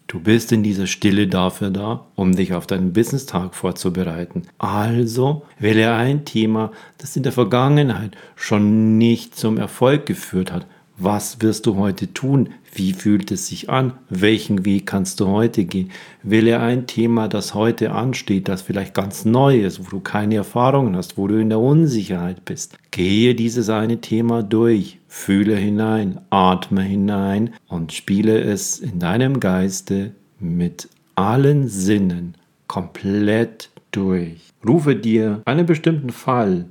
Du 0.06 0.20
bist 0.20 0.52
in 0.52 0.62
dieser 0.62 0.86
Stille 0.86 1.26
dafür 1.26 1.70
da, 1.70 2.06
um 2.14 2.36
dich 2.36 2.54
auf 2.54 2.68
deinen 2.68 2.92
Business-Tag 2.92 3.56
vorzubereiten. 3.56 4.42
Also 4.58 5.42
wähle 5.58 5.92
ein 5.94 6.24
Thema, 6.24 6.70
das 6.98 7.16
in 7.16 7.24
der 7.24 7.32
Vergangenheit 7.32 8.16
schon 8.36 8.98
nicht 8.98 9.34
zum 9.34 9.58
Erfolg 9.58 10.06
geführt 10.06 10.52
hat. 10.52 10.66
Was 10.98 11.42
wirst 11.42 11.66
du 11.66 11.76
heute 11.76 12.14
tun? 12.14 12.48
Wie 12.74 12.94
fühlt 12.94 13.30
es 13.30 13.48
sich 13.48 13.68
an? 13.68 13.92
Welchen 14.08 14.64
Weg 14.64 14.86
kannst 14.86 15.20
du 15.20 15.26
heute 15.26 15.64
gehen? 15.66 15.90
Wähle 16.22 16.60
ein 16.60 16.86
Thema, 16.86 17.28
das 17.28 17.52
heute 17.52 17.92
ansteht, 17.92 18.48
das 18.48 18.62
vielleicht 18.62 18.94
ganz 18.94 19.26
neu 19.26 19.60
ist, 19.60 19.84
wo 19.84 19.90
du 19.90 20.00
keine 20.00 20.36
Erfahrungen 20.36 20.96
hast, 20.96 21.18
wo 21.18 21.28
du 21.28 21.38
in 21.38 21.50
der 21.50 21.60
Unsicherheit 21.60 22.46
bist. 22.46 22.78
Gehe 22.92 23.34
dieses 23.34 23.68
eine 23.68 24.00
Thema 24.00 24.42
durch, 24.42 24.98
fühle 25.06 25.56
hinein, 25.56 26.20
atme 26.30 26.82
hinein 26.82 27.52
und 27.68 27.92
spiele 27.92 28.40
es 28.40 28.78
in 28.78 28.98
deinem 28.98 29.38
Geiste 29.38 30.12
mit 30.40 30.88
allen 31.14 31.68
Sinnen 31.68 32.36
komplett 32.68 33.70
durch. 33.90 34.50
Rufe 34.66 34.96
dir 34.96 35.42
einen 35.44 35.66
bestimmten 35.66 36.10
Fall 36.10 36.66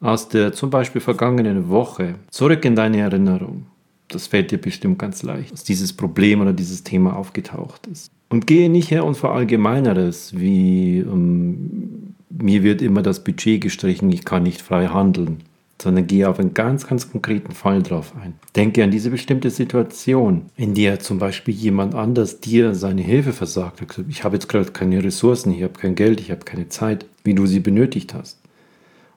aus 0.00 0.28
der 0.28 0.52
zum 0.52 0.70
Beispiel 0.70 1.00
vergangenen 1.00 1.68
Woche 1.68 2.16
zurück 2.30 2.64
in 2.64 2.76
deine 2.76 3.00
Erinnerung. 3.00 3.66
Das 4.08 4.28
fällt 4.28 4.50
dir 4.50 4.58
bestimmt 4.58 4.98
ganz 4.98 5.22
leicht, 5.22 5.52
dass 5.52 5.64
dieses 5.64 5.92
Problem 5.92 6.40
oder 6.40 6.52
dieses 6.52 6.84
Thema 6.84 7.16
aufgetaucht 7.16 7.86
ist. 7.88 8.10
Und 8.28 8.46
gehe 8.46 8.70
nicht 8.70 8.90
her 8.90 9.04
und 9.04 9.16
verallgemeineres, 9.16 10.38
wie 10.38 10.98
ähm, 10.98 12.14
mir 12.28 12.62
wird 12.62 12.82
immer 12.82 13.02
das 13.02 13.22
Budget 13.22 13.60
gestrichen, 13.60 14.10
ich 14.10 14.24
kann 14.24 14.42
nicht 14.42 14.62
frei 14.62 14.88
handeln, 14.88 15.38
sondern 15.80 16.06
gehe 16.06 16.28
auf 16.28 16.38
einen 16.38 16.54
ganz, 16.54 16.86
ganz 16.86 17.10
konkreten 17.10 17.52
Fall 17.52 17.82
drauf 17.82 18.14
ein. 18.20 18.34
Denke 18.54 18.82
an 18.82 18.90
diese 18.90 19.10
bestimmte 19.10 19.50
Situation, 19.50 20.46
in 20.56 20.74
der 20.74 21.00
zum 21.00 21.18
Beispiel 21.18 21.54
jemand 21.54 21.94
anders 21.94 22.40
dir 22.40 22.74
seine 22.74 23.02
Hilfe 23.02 23.32
versagt 23.32 23.80
hat. 23.80 24.04
Ich 24.08 24.24
habe 24.24 24.36
jetzt 24.36 24.48
gerade 24.48 24.70
keine 24.72 25.02
Ressourcen, 25.02 25.52
ich 25.52 25.62
habe 25.62 25.74
kein 25.74 25.94
Geld, 25.94 26.20
ich 26.20 26.30
habe 26.30 26.44
keine 26.44 26.68
Zeit, 26.68 27.06
wie 27.24 27.34
du 27.34 27.46
sie 27.46 27.60
benötigt 27.60 28.14
hast. 28.14 28.38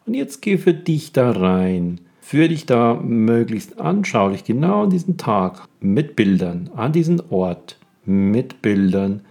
Und 0.10 0.16
jetzt 0.16 0.42
geh 0.42 0.58
für 0.58 0.74
dich 0.74 1.14
da 1.14 1.30
rein. 1.30 2.02
Führe 2.20 2.50
dich 2.50 2.66
da 2.66 2.96
möglichst 2.96 3.80
anschaulich 3.80 4.44
genau 4.44 4.86
an 4.86 4.90
diesen 4.90 5.18
Tag 5.18 5.68
mit 5.82 6.16
Bildern, 6.16 6.72
an 6.76 6.94
diesen 6.94 7.22
Ort 7.30 7.78
mit 8.06 8.64
Bildern, 8.64 9.22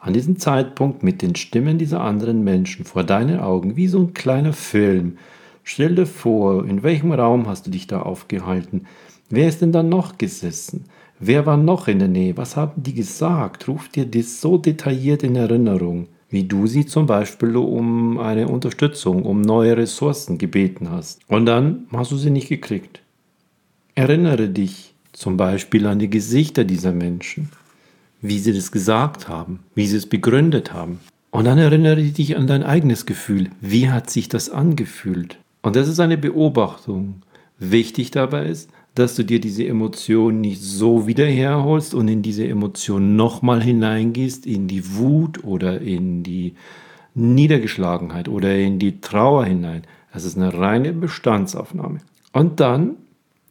an 0.00 0.12
diesen 0.12 0.36
Zeitpunkt 0.36 1.04
mit 1.04 1.22
den 1.22 1.36
Stimmen 1.36 1.78
dieser 1.78 2.00
anderen 2.00 2.42
Menschen 2.42 2.84
vor 2.84 3.04
deinen 3.04 3.38
Augen, 3.38 3.76
wie 3.76 3.86
so 3.86 4.00
ein 4.00 4.12
kleiner 4.12 4.52
Film. 4.52 5.16
Stell 5.62 5.94
dir 5.94 6.06
vor, 6.06 6.66
in 6.66 6.82
welchem 6.82 7.12
Raum 7.12 7.46
hast 7.46 7.68
du 7.68 7.70
dich 7.70 7.86
da 7.86 8.02
aufgehalten? 8.02 8.86
Wer 9.28 9.46
ist 9.46 9.62
denn 9.62 9.70
da 9.70 9.84
noch 9.84 10.18
gesessen? 10.18 10.86
Wer 11.20 11.46
war 11.46 11.56
noch 11.56 11.86
in 11.86 12.00
der 12.00 12.08
Nähe? 12.08 12.36
Was 12.36 12.56
haben 12.56 12.82
die 12.82 12.94
gesagt? 12.94 13.68
Ruf 13.68 13.88
dir 13.88 14.06
das 14.06 14.40
so 14.40 14.58
detailliert 14.58 15.22
in 15.22 15.36
Erinnerung 15.36 16.08
wie 16.30 16.44
du 16.44 16.66
sie 16.66 16.86
zum 16.86 17.06
Beispiel 17.06 17.56
um 17.56 18.18
eine 18.18 18.48
Unterstützung, 18.48 19.24
um 19.24 19.42
neue 19.42 19.76
Ressourcen 19.76 20.38
gebeten 20.38 20.90
hast. 20.90 21.20
Und 21.28 21.46
dann 21.46 21.86
hast 21.92 22.12
du 22.12 22.16
sie 22.16 22.30
nicht 22.30 22.48
gekriegt. 22.48 23.02
Erinnere 23.96 24.48
dich 24.48 24.94
zum 25.12 25.36
Beispiel 25.36 25.86
an 25.86 25.98
die 25.98 26.08
Gesichter 26.08 26.64
dieser 26.64 26.92
Menschen, 26.92 27.50
wie 28.22 28.38
sie 28.38 28.52
das 28.52 28.70
gesagt 28.70 29.28
haben, 29.28 29.60
wie 29.74 29.86
sie 29.86 29.96
es 29.96 30.06
begründet 30.06 30.72
haben. 30.72 31.00
Und 31.30 31.44
dann 31.44 31.58
erinnere 31.58 32.02
dich 32.02 32.36
an 32.36 32.46
dein 32.46 32.62
eigenes 32.62 33.06
Gefühl. 33.06 33.50
Wie 33.60 33.90
hat 33.90 34.08
sich 34.08 34.28
das 34.28 34.50
angefühlt? 34.50 35.38
Und 35.62 35.76
das 35.76 35.88
ist 35.88 36.00
eine 36.00 36.16
Beobachtung. 36.16 37.22
Wichtig 37.58 38.10
dabei 38.10 38.46
ist, 38.46 38.70
dass 39.00 39.16
du 39.16 39.24
dir 39.24 39.40
diese 39.40 39.66
Emotion 39.66 40.40
nicht 40.40 40.60
so 40.60 41.06
wieder 41.06 41.26
herholst 41.26 41.94
und 41.94 42.08
in 42.08 42.22
diese 42.22 42.46
Emotion 42.46 43.16
nochmal 43.16 43.62
hineingehst, 43.62 44.46
in 44.46 44.68
die 44.68 44.94
Wut 44.96 45.42
oder 45.42 45.80
in 45.80 46.22
die 46.22 46.54
Niedergeschlagenheit 47.14 48.28
oder 48.28 48.56
in 48.56 48.78
die 48.78 49.00
Trauer 49.00 49.46
hinein. 49.46 49.82
Das 50.12 50.24
ist 50.24 50.36
eine 50.36 50.52
reine 50.52 50.92
Bestandsaufnahme. 50.92 52.00
Und 52.32 52.60
dann 52.60 52.96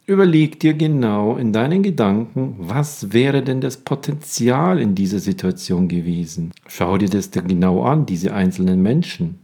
überleg 0.06 0.60
dir 0.60 0.74
genau 0.74 1.36
in 1.36 1.52
deinen 1.52 1.82
Gedanken, 1.82 2.54
was 2.58 3.12
wäre 3.12 3.42
denn 3.42 3.60
das 3.60 3.76
Potenzial 3.76 4.80
in 4.80 4.94
dieser 4.94 5.18
Situation 5.18 5.88
gewesen. 5.88 6.52
Schau 6.68 6.96
dir 6.96 7.08
das 7.08 7.30
genau 7.30 7.82
an, 7.82 8.06
diese 8.06 8.34
einzelnen 8.34 8.82
Menschen. 8.82 9.38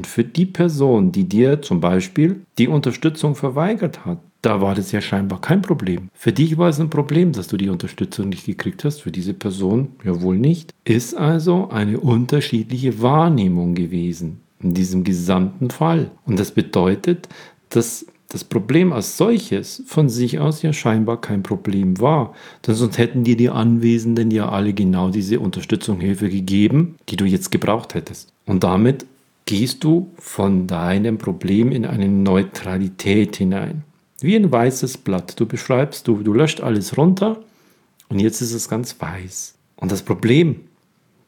Und 0.00 0.06
für 0.06 0.24
die 0.24 0.46
Person, 0.46 1.12
die 1.12 1.24
dir 1.24 1.60
zum 1.60 1.82
Beispiel 1.82 2.40
die 2.56 2.68
Unterstützung 2.68 3.34
verweigert 3.34 4.06
hat, 4.06 4.16
da 4.40 4.62
war 4.62 4.74
das 4.74 4.92
ja 4.92 5.02
scheinbar 5.02 5.42
kein 5.42 5.60
Problem. 5.60 6.08
Für 6.14 6.32
dich 6.32 6.56
war 6.56 6.70
es 6.70 6.80
ein 6.80 6.88
Problem, 6.88 7.32
dass 7.32 7.48
du 7.48 7.58
die 7.58 7.68
Unterstützung 7.68 8.30
nicht 8.30 8.46
gekriegt 8.46 8.82
hast, 8.82 9.02
für 9.02 9.10
diese 9.10 9.34
Person 9.34 9.88
ja 10.02 10.22
wohl 10.22 10.38
nicht. 10.38 10.72
Ist 10.86 11.14
also 11.14 11.68
eine 11.68 12.00
unterschiedliche 12.00 13.02
Wahrnehmung 13.02 13.74
gewesen 13.74 14.40
in 14.62 14.72
diesem 14.72 15.04
gesamten 15.04 15.68
Fall. 15.68 16.10
Und 16.24 16.38
das 16.38 16.52
bedeutet, 16.52 17.28
dass 17.68 18.06
das 18.30 18.44
Problem 18.44 18.94
als 18.94 19.18
solches 19.18 19.82
von 19.86 20.08
sich 20.08 20.38
aus 20.38 20.62
ja 20.62 20.72
scheinbar 20.72 21.20
kein 21.20 21.42
Problem 21.42 22.00
war. 22.00 22.34
Denn 22.66 22.74
sonst 22.74 22.96
hätten 22.96 23.24
dir 23.24 23.36
die 23.36 23.50
Anwesenden 23.50 24.30
ja 24.30 24.48
alle 24.48 24.72
genau 24.72 25.10
diese 25.10 25.40
Unterstützung, 25.40 26.00
Hilfe 26.00 26.30
gegeben, 26.30 26.94
die 27.10 27.16
du 27.16 27.26
jetzt 27.26 27.50
gebraucht 27.50 27.92
hättest. 27.92 28.32
Und 28.46 28.64
damit 28.64 29.04
gehst 29.50 29.82
du 29.82 30.12
von 30.16 30.68
deinem 30.68 31.18
Problem 31.18 31.72
in 31.72 31.84
eine 31.84 32.08
Neutralität 32.08 33.34
hinein. 33.34 33.82
Wie 34.20 34.36
ein 34.36 34.52
weißes 34.52 34.98
Blatt. 34.98 35.40
Du 35.40 35.44
beschreibst, 35.44 36.06
du, 36.06 36.22
du 36.22 36.32
löscht 36.32 36.60
alles 36.60 36.96
runter 36.96 37.40
und 38.08 38.20
jetzt 38.20 38.42
ist 38.42 38.52
es 38.52 38.68
ganz 38.68 38.94
weiß. 39.00 39.56
Und 39.74 39.90
das 39.90 40.04
Problem, 40.04 40.60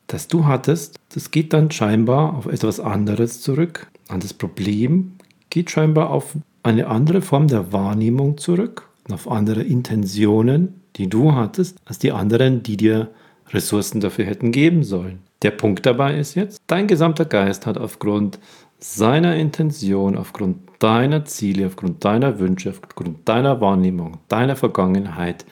das 0.07 0.29
du 0.29 0.47
hattest, 0.47 1.01
das 1.13 1.33
geht 1.33 1.53
dann 1.53 1.73
scheinbar 1.73 2.37
auf 2.37 2.47
etwas 2.47 2.79
anderes 2.79 3.41
zurück. 3.41 3.89
Und 4.09 4.23
das 4.23 4.35
Problem 4.35 5.15
geht 5.51 5.73
scheinbar 5.73 6.11
auf 6.11 6.37
eine 6.63 6.87
andere 6.87 7.23
Form 7.23 7.49
der 7.49 7.73
Wahrnehmung 7.73 8.39
zurück 8.39 8.89
und 9.09 9.15
auf 9.15 9.29
andere 9.29 9.65
Intentionen, 9.65 10.81
die 10.95 11.09
du 11.09 11.33
hattest, 11.33 11.77
als 11.87 11.99
die 11.99 12.13
anderen, 12.13 12.63
die 12.63 12.77
dir 12.77 13.11
Ressourcen 13.51 14.01
dafür 14.01 14.27
hätten 14.27 14.53
geben 14.53 14.85
sollen. 14.85 15.19
Der 15.43 15.51
Punkt 15.51 15.85
dabei 15.87 16.17
ist 16.17 16.35
jetzt, 16.35 16.63
dein 16.67 16.87
gesamter 16.87 17.25
Geist 17.25 17.67
hat 17.67 17.77
aufgrund 17.77 18.39
seiner 18.79 19.37
Intention, 19.37 20.17
aufgrund 20.17 20.59
deiner 20.79 21.25
Ziele, 21.25 21.67
aufgrund 21.67 22.05
deiner 22.05 22.39
Wünsche, 22.39 22.71
aufgrund 22.71 23.29
deiner 23.29 23.61
Wahrnehmung, 23.61 24.19
deiner 24.29 24.57
Vergangenheit 24.57 25.45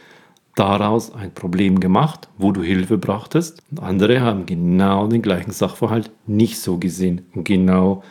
daraus 0.57 1.15
ein 1.15 1.33
Problem 1.33 1.81
gemacht, 1.81 2.29
wo 2.39 2.53
du 2.53 2.63
Hilfe 2.63 2.99
brachtest. 2.99 3.63
Und 3.71 3.81
andere 3.81 4.21
haben 4.21 4.47
genau 4.47 5.07
den 5.07 5.23
gleichen 5.23 5.53
Sachverhalt 5.53 6.11
nicht 6.27 6.59
so 6.59 6.79
gesehen. 6.79 7.23
Und 7.35 7.45
genau 7.45 8.03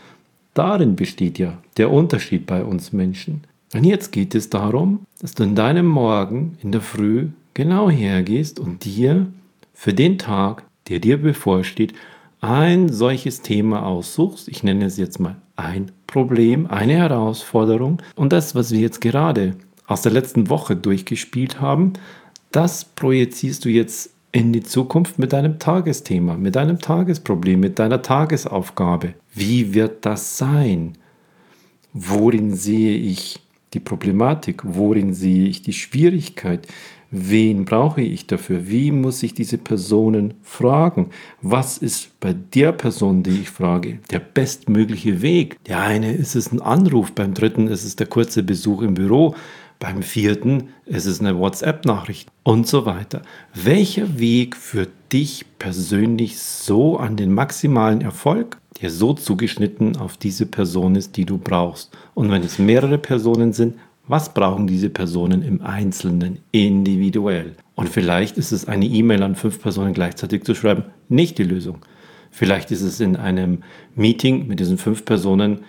darin 0.53 0.95
besteht 0.95 1.37
ja 1.37 1.57
der 1.77 1.91
Unterschied 1.91 2.45
bei 2.45 2.63
uns 2.63 2.93
Menschen. 2.93 3.43
Und 3.73 3.83
jetzt 3.83 4.11
geht 4.11 4.35
es 4.35 4.49
darum, 4.49 5.05
dass 5.21 5.35
du 5.35 5.43
in 5.43 5.55
deinem 5.55 5.85
Morgen, 5.85 6.57
in 6.63 6.71
der 6.71 6.81
Früh, 6.81 7.27
genau 7.53 7.89
hergehst 7.89 8.59
und 8.59 8.85
dir 8.85 9.27
für 9.73 9.93
den 9.93 10.17
Tag, 10.17 10.63
der 10.89 10.99
dir 10.99 11.21
bevorsteht, 11.21 11.93
ein 12.41 12.89
solches 12.89 13.41
Thema 13.41 13.85
aussuchst, 13.85 14.47
ich 14.47 14.63
nenne 14.63 14.85
es 14.85 14.97
jetzt 14.97 15.19
mal 15.19 15.35
ein 15.55 15.91
Problem, 16.07 16.67
eine 16.67 16.93
Herausforderung 16.93 18.01
und 18.15 18.33
das, 18.33 18.55
was 18.55 18.71
wir 18.71 18.79
jetzt 18.79 19.01
gerade 19.01 19.55
aus 19.87 20.01
der 20.03 20.11
letzten 20.11 20.49
Woche 20.49 20.75
durchgespielt 20.75 21.59
haben, 21.59 21.93
das 22.51 22.85
projizierst 22.85 23.65
du 23.65 23.69
jetzt 23.69 24.11
in 24.31 24.53
die 24.53 24.63
Zukunft 24.63 25.19
mit 25.19 25.33
deinem 25.33 25.59
Tagesthema, 25.59 26.37
mit 26.37 26.55
deinem 26.55 26.79
Tagesproblem, 26.79 27.59
mit 27.59 27.79
deiner 27.79 28.01
Tagesaufgabe. 28.01 29.15
Wie 29.33 29.73
wird 29.73 30.05
das 30.05 30.37
sein? 30.37 30.93
Worin 31.93 32.55
sehe 32.55 32.95
ich 32.95 33.39
die 33.73 33.79
Problematik? 33.79 34.61
Worin 34.63 35.13
sehe 35.13 35.47
ich 35.47 35.63
die 35.63 35.73
Schwierigkeit? 35.73 36.67
Wen 37.11 37.65
brauche 37.65 38.01
ich 38.01 38.27
dafür? 38.27 38.67
Wie 38.67 38.91
muss 38.91 39.23
ich 39.23 39.33
diese 39.33 39.57
Personen 39.57 40.35
fragen? 40.43 41.09
Was 41.41 41.79
ist 41.79 42.19
bei 42.19 42.33
der 42.33 42.71
Person, 42.71 43.23
die 43.23 43.41
ich 43.41 43.49
frage, 43.49 43.99
der 44.11 44.19
bestmögliche 44.19 45.21
Weg? 45.21 45.57
Der 45.65 45.81
eine 45.81 46.13
ist 46.13 46.35
es 46.35 46.51
ein 46.51 46.61
Anruf, 46.61 47.11
beim 47.13 47.33
dritten 47.33 47.67
ist 47.67 47.83
es 47.83 47.95
der 47.95 48.07
kurze 48.07 48.43
Besuch 48.43 48.83
im 48.83 48.93
Büro, 48.93 49.33
Beim 49.79 50.03
vierten 50.03 50.73
ist 50.85 51.05
es 51.05 51.21
eine 51.21 51.39
WhatsApp-Nachricht 51.39 52.29
und 52.43 52.67
so 52.67 52.85
weiter. 52.85 53.21
Welcher 53.53 54.19
Weg 54.19 54.57
führt 54.57 54.91
dich 55.13 55.45
persönlich 55.57 56.37
so 56.37 56.97
an 56.97 57.15
den 57.15 57.33
maximalen 57.33 58.01
Erfolg, 58.01 58.57
der 58.81 58.89
so 58.89 59.13
zugeschnitten 59.13 59.95
auf 59.95 60.17
diese 60.17 60.45
Person 60.45 60.95
ist, 60.95 61.15
die 61.15 61.23
du 61.23 61.37
brauchst? 61.37 61.91
Und 62.13 62.29
wenn 62.29 62.43
es 62.43 62.59
mehrere 62.59 62.97
Personen 62.97 63.53
sind, 63.53 63.75
was 64.09 64.33
brauchen 64.33 64.65
diese 64.65 64.89
Personen 64.89 65.43
im 65.43 65.61
Einzelnen, 65.61 66.39
individuell? 66.51 67.55
Und 67.75 67.89
vielleicht 67.89 68.37
ist 68.37 68.51
es 68.51 68.67
eine 68.67 68.85
E-Mail 68.85 69.21
an 69.21 69.35
fünf 69.35 69.61
Personen 69.61 69.93
gleichzeitig 69.93 70.43
zu 70.43 70.55
schreiben, 70.55 70.83
nicht 71.07 71.37
die 71.37 71.43
Lösung. 71.43 71.77
Vielleicht 72.31 72.71
ist 72.71 72.81
es 72.81 72.99
in 72.99 73.15
einem 73.15 73.63
Meeting 73.95 74.47
mit 74.47 74.59
diesen 74.59 74.79
fünf 74.79 75.05
Personen 75.05 75.59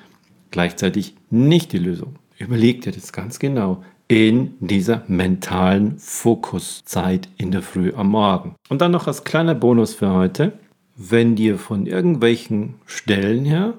gleichzeitig 0.51 1.15
nicht 1.29 1.73
die 1.73 1.79
Lösung. 1.79 2.17
Überleg 2.39 2.81
dir 2.81 2.93
das 2.93 3.13
ganz 3.13 3.39
genau 3.39 3.85
in 4.09 4.55
dieser 4.59 5.05
mentalen 5.07 5.99
Fokuszeit 5.99 7.29
in 7.37 7.53
der 7.53 7.63
Früh 7.63 7.93
am 7.95 8.09
Morgen. 8.09 8.57
Und 8.71 8.81
dann 8.81 8.91
noch 8.91 9.07
als 9.07 9.23
kleiner 9.23 9.55
Bonus 9.55 9.95
für 9.95 10.13
heute, 10.13 10.55
wenn 10.97 11.37
dir 11.37 11.59
von 11.59 11.87
irgendwelchen 11.87 12.77
Stellen 12.87 13.45
her, 13.45 13.75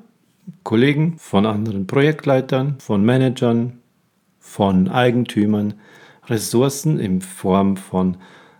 Kollegen, 0.63 1.15
von 1.18 1.46
anderen 1.46 1.88
Projektleitern, 1.88 2.75
von 2.80 3.03
Managern, 3.03 3.81
von 4.42 4.90
Eigentümern, 4.90 5.76
Ressourcen 6.28 7.00
in 7.00 7.22
Form 7.22 7.78
von 7.78 8.18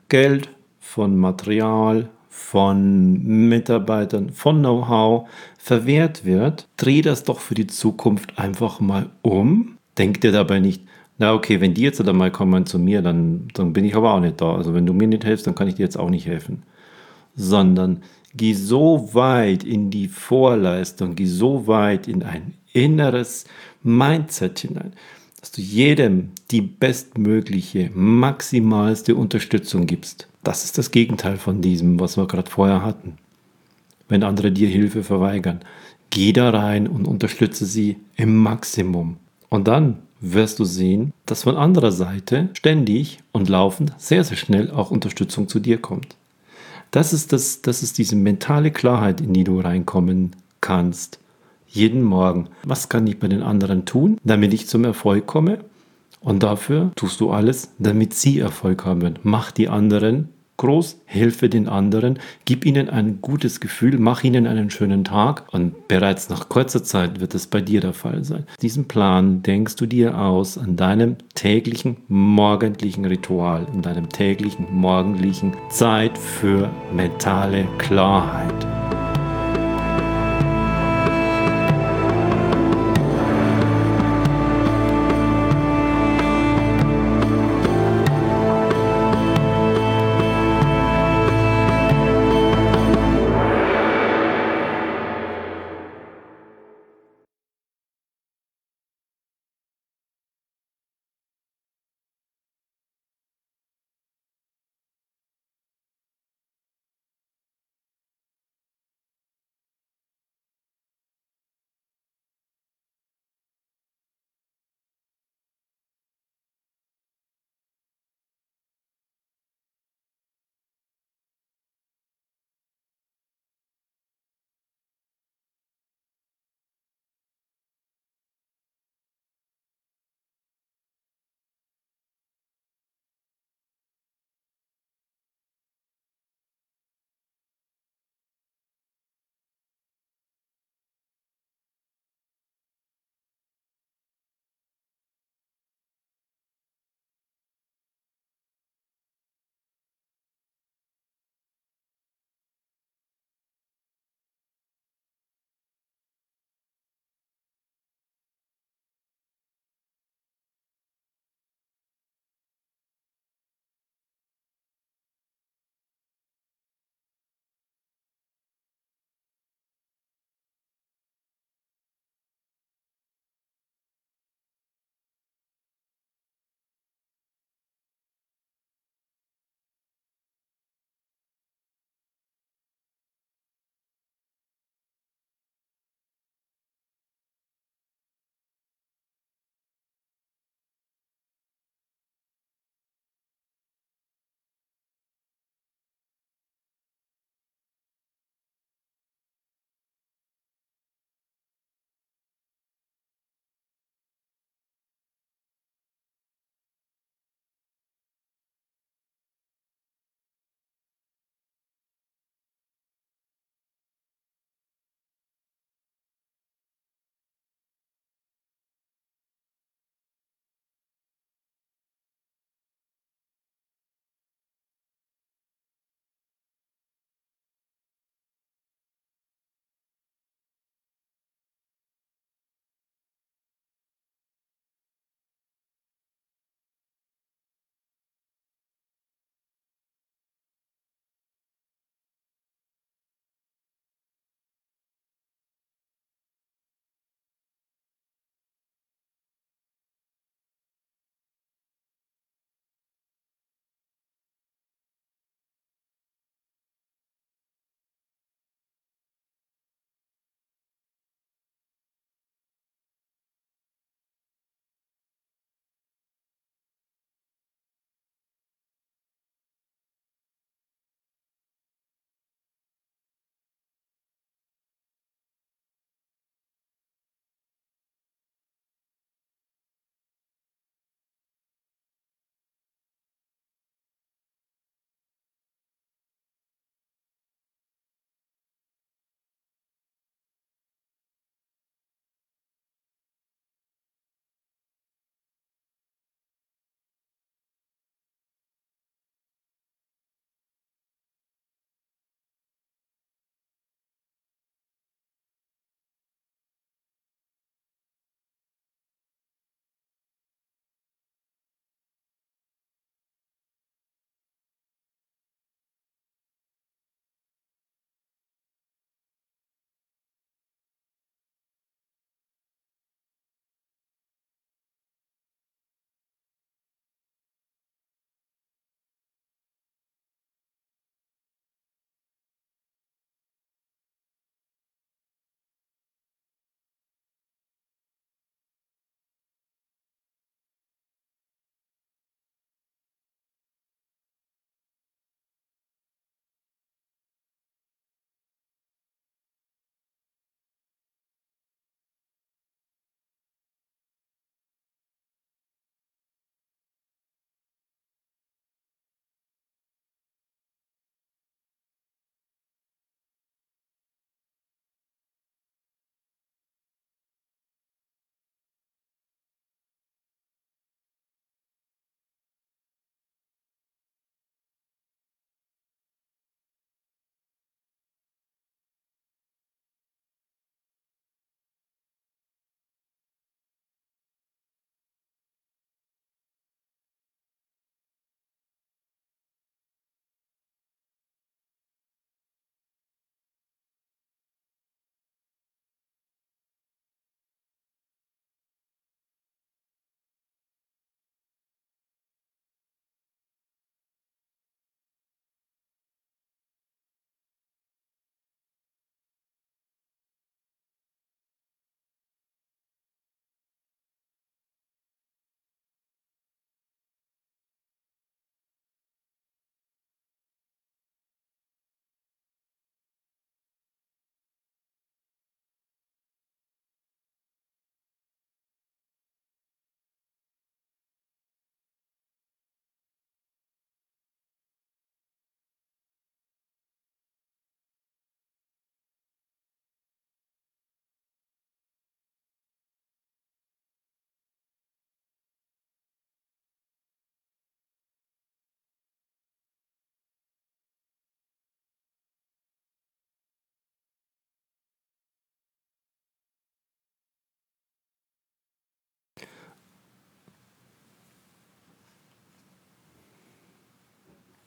Geld, 0.08 0.50
von 0.80 1.18
Material, 1.18 2.10
von 2.30 3.50
Mitarbeitern, 3.50 4.30
von 4.30 4.60
Know-how 4.60 5.28
verwehrt 5.58 6.24
wird, 6.24 6.68
dreh 6.78 7.02
das 7.02 7.24
doch 7.24 7.40
für 7.40 7.56
die 7.56 7.68
Zukunft 7.68 8.40
einfach 8.40 8.80
mal 8.80 9.10
um. 9.22 9.78
Denk 9.98 10.22
dir 10.22 10.32
dabei 10.32 10.60
nicht, 10.60 10.84
na 11.18 11.34
okay, 11.34 11.60
wenn 11.60 11.74
die 11.74 11.82
jetzt 11.82 12.00
dann 12.00 12.16
mal 12.16 12.32
kommen 12.32 12.66
zu 12.66 12.80
mir, 12.80 13.02
dann, 13.02 13.50
dann 13.54 13.74
bin 13.74 13.84
ich 13.84 13.96
aber 13.96 14.14
auch 14.14 14.22
nicht 14.22 14.40
da. 14.40 14.56
Also 14.56 14.74
wenn 14.74 14.86
du 14.86 14.94
mir 14.94 15.08
nicht 15.08 15.26
hilfst, 15.26 15.46
dann 15.46 15.56
kann 15.56 15.68
ich 15.68 15.76
dir 15.76 15.84
jetzt 15.84 16.00
auch 16.00 16.10
nicht 16.10 16.26
helfen. 16.26 16.64
Sondern 17.36 18.02
geh 18.34 18.54
so 18.54 19.14
weit 19.14 19.64
in 19.64 19.90
die 19.92 20.08
Vorleistung, 20.08 21.16
geh 21.16 21.26
so 21.26 21.68
weit 21.68 22.08
in 22.08 22.24
ein 22.24 22.54
inneres 22.74 23.46
Mindset 23.84 24.60
hinein, 24.60 24.94
dass 25.41 25.51
du 25.51 25.62
jedem 25.62 26.29
die 26.51 26.62
bestmögliche, 26.62 27.89
maximalste 27.93 29.15
Unterstützung 29.15 29.88
gibst. 29.88 30.27
Das 30.43 30.63
ist 30.63 30.77
das 30.77 30.91
Gegenteil 30.91 31.38
von 31.38 31.62
diesem, 31.62 32.00
was 32.00 32.15
wir 32.15 32.27
gerade 32.27 32.50
vorher 32.50 32.83
hatten. 32.83 33.17
Wenn 34.07 34.24
andere 34.24 34.51
dir 34.51 34.69
Hilfe 34.69 35.03
verweigern, 35.03 35.62
geh 36.12 36.31
da 36.31 36.51
rein 36.51 36.88
und 36.88 37.07
unterstütze 37.07 37.65
sie 37.65 37.98
im 38.15 38.38
Maximum. 38.38 39.17
Und 39.50 39.67
dann 39.67 40.00
wirst 40.19 40.60
du 40.60 40.65
sehen, 40.65 41.13
dass 41.25 41.43
von 41.43 41.57
anderer 41.57 41.91
Seite 41.91 42.50
ständig 42.53 43.19
und 43.31 43.50
laufend 43.50 43.93
sehr, 43.98 44.24
sehr 44.24 44.38
schnell 44.38 44.69
auch 44.69 44.91
Unterstützung 44.91 45.48
zu 45.48 45.60
dir 45.60 45.79
kommt. 45.79 46.15
Das 46.91 47.13
ist, 47.13 47.33
das, 47.33 47.62
das 47.62 47.81
ist 47.81 47.98
diese 47.98 48.15
mentale 48.15 48.69
Klarheit, 48.69 49.21
in 49.21 49.33
die 49.33 49.43
du 49.43 49.60
reinkommen 49.60 50.36
kannst. 50.60 51.19
Jeden 51.72 52.04
Morgen. 52.04 52.50
Was 52.63 52.90
kann 52.90 53.08
ich 53.08 53.18
bei 53.18 53.30
den 53.30 53.42
anderen 53.42 53.86
tun, 53.86 54.18
damit 54.24 54.54
ich 54.54 54.68
zum 54.68 54.84
Erfolg 54.84 55.25
komme? 55.25 55.60
Und 56.20 56.44
dafür 56.44 56.92
tust 56.96 57.22
du 57.22 57.32
alles, 57.32 57.74
damit 57.80 58.13
sie 58.13 58.40
Erfolg 58.40 58.86
haben. 58.86 59.16
Mach 59.24 59.51
die 59.51 59.70
anderen 59.70 60.30
groß, 60.58 61.01
helfe 61.06 61.50
den 61.50 61.68
anderen, 61.68 62.20
gib 62.46 62.66
ihnen 62.66 62.88
ein 62.88 63.20
gutes 63.22 63.60
Gefühl, 63.60 63.98
mach 63.98 64.24
ihnen 64.24 64.46
einen 64.46 64.70
schönen 64.70 65.04
Tag 65.04 65.51
und 65.51 65.88
bereits 65.88 66.30
nach 66.30 66.50
kurzer 66.50 66.84
Zeit 66.84 67.20
wird 67.20 67.34
es 67.34 67.48
bei 67.48 67.62
dir 67.62 67.82
der 67.82 67.94
Fall 67.94 68.24
sein. 68.24 68.46
Diesen 68.62 68.88
Plan 68.88 69.42
denkst 69.42 69.75
du 69.75 69.88
dir 69.88 70.20
aus 70.20 70.60
an 70.60 70.75
deinem 70.75 71.16
täglichen 71.34 71.98
morgendlichen 72.08 73.06
Ritual, 73.06 73.66
in 73.74 73.82
deinem 73.82 74.08
täglichen 74.10 74.68
morgendlichen 74.72 75.54
Zeit 75.70 76.16
für 76.16 76.70
mentale 76.94 77.66
Klarheit. 77.80 78.81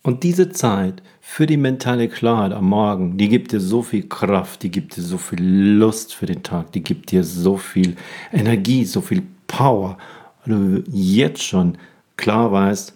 Und 0.04 0.22
diese 0.22 0.50
Zeit 0.50 1.02
für 1.22 1.46
die 1.46 1.56
mentale 1.56 2.08
Klarheit 2.08 2.52
am 2.52 2.68
Morgen, 2.68 3.16
die 3.16 3.30
gibt 3.30 3.52
dir 3.52 3.60
so 3.60 3.82
viel 3.82 4.06
Kraft, 4.06 4.62
die 4.62 4.70
gibt 4.70 4.98
dir 4.98 5.02
so 5.02 5.16
viel 5.16 5.42
Lust 5.42 6.14
für 6.14 6.26
den 6.26 6.42
Tag, 6.42 6.72
die 6.72 6.82
gibt 6.82 7.10
dir 7.10 7.24
so 7.24 7.56
viel 7.56 7.96
Energie, 8.30 8.84
so 8.84 9.00
viel 9.00 9.22
Power, 9.46 9.96
weil 10.44 10.82
du 10.82 10.84
jetzt 10.90 11.42
schon 11.42 11.78
klar 12.18 12.52
weißt, 12.52 12.94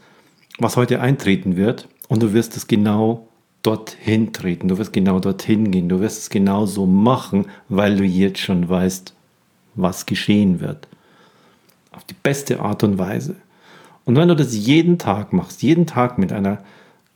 was 0.58 0.76
heute 0.76 1.00
eintreten 1.00 1.56
wird 1.56 1.88
und 2.08 2.22
du 2.22 2.34
wirst 2.34 2.58
es 2.58 2.66
genau 2.66 3.26
dorthin 3.62 4.34
treten, 4.34 4.68
du 4.68 4.76
wirst 4.76 4.92
genau 4.92 5.18
dorthin 5.18 5.70
gehen, 5.70 5.88
du 5.88 6.00
wirst 6.00 6.18
es 6.18 6.30
genau 6.30 6.66
so 6.66 6.84
machen, 6.84 7.46
weil 7.70 7.96
du 7.96 8.04
jetzt 8.04 8.40
schon 8.40 8.68
weißt, 8.68 9.14
was 9.76 10.04
geschehen 10.04 10.60
wird. 10.60 10.86
Auf 11.90 12.04
die 12.04 12.16
beste 12.22 12.60
Art 12.60 12.84
und 12.84 12.98
Weise. 12.98 13.36
Und 14.04 14.16
wenn 14.16 14.28
du 14.28 14.36
das 14.36 14.54
jeden 14.54 14.98
Tag 14.98 15.32
machst, 15.32 15.62
jeden 15.62 15.86
Tag 15.86 16.18
mit 16.18 16.34
einer 16.34 16.58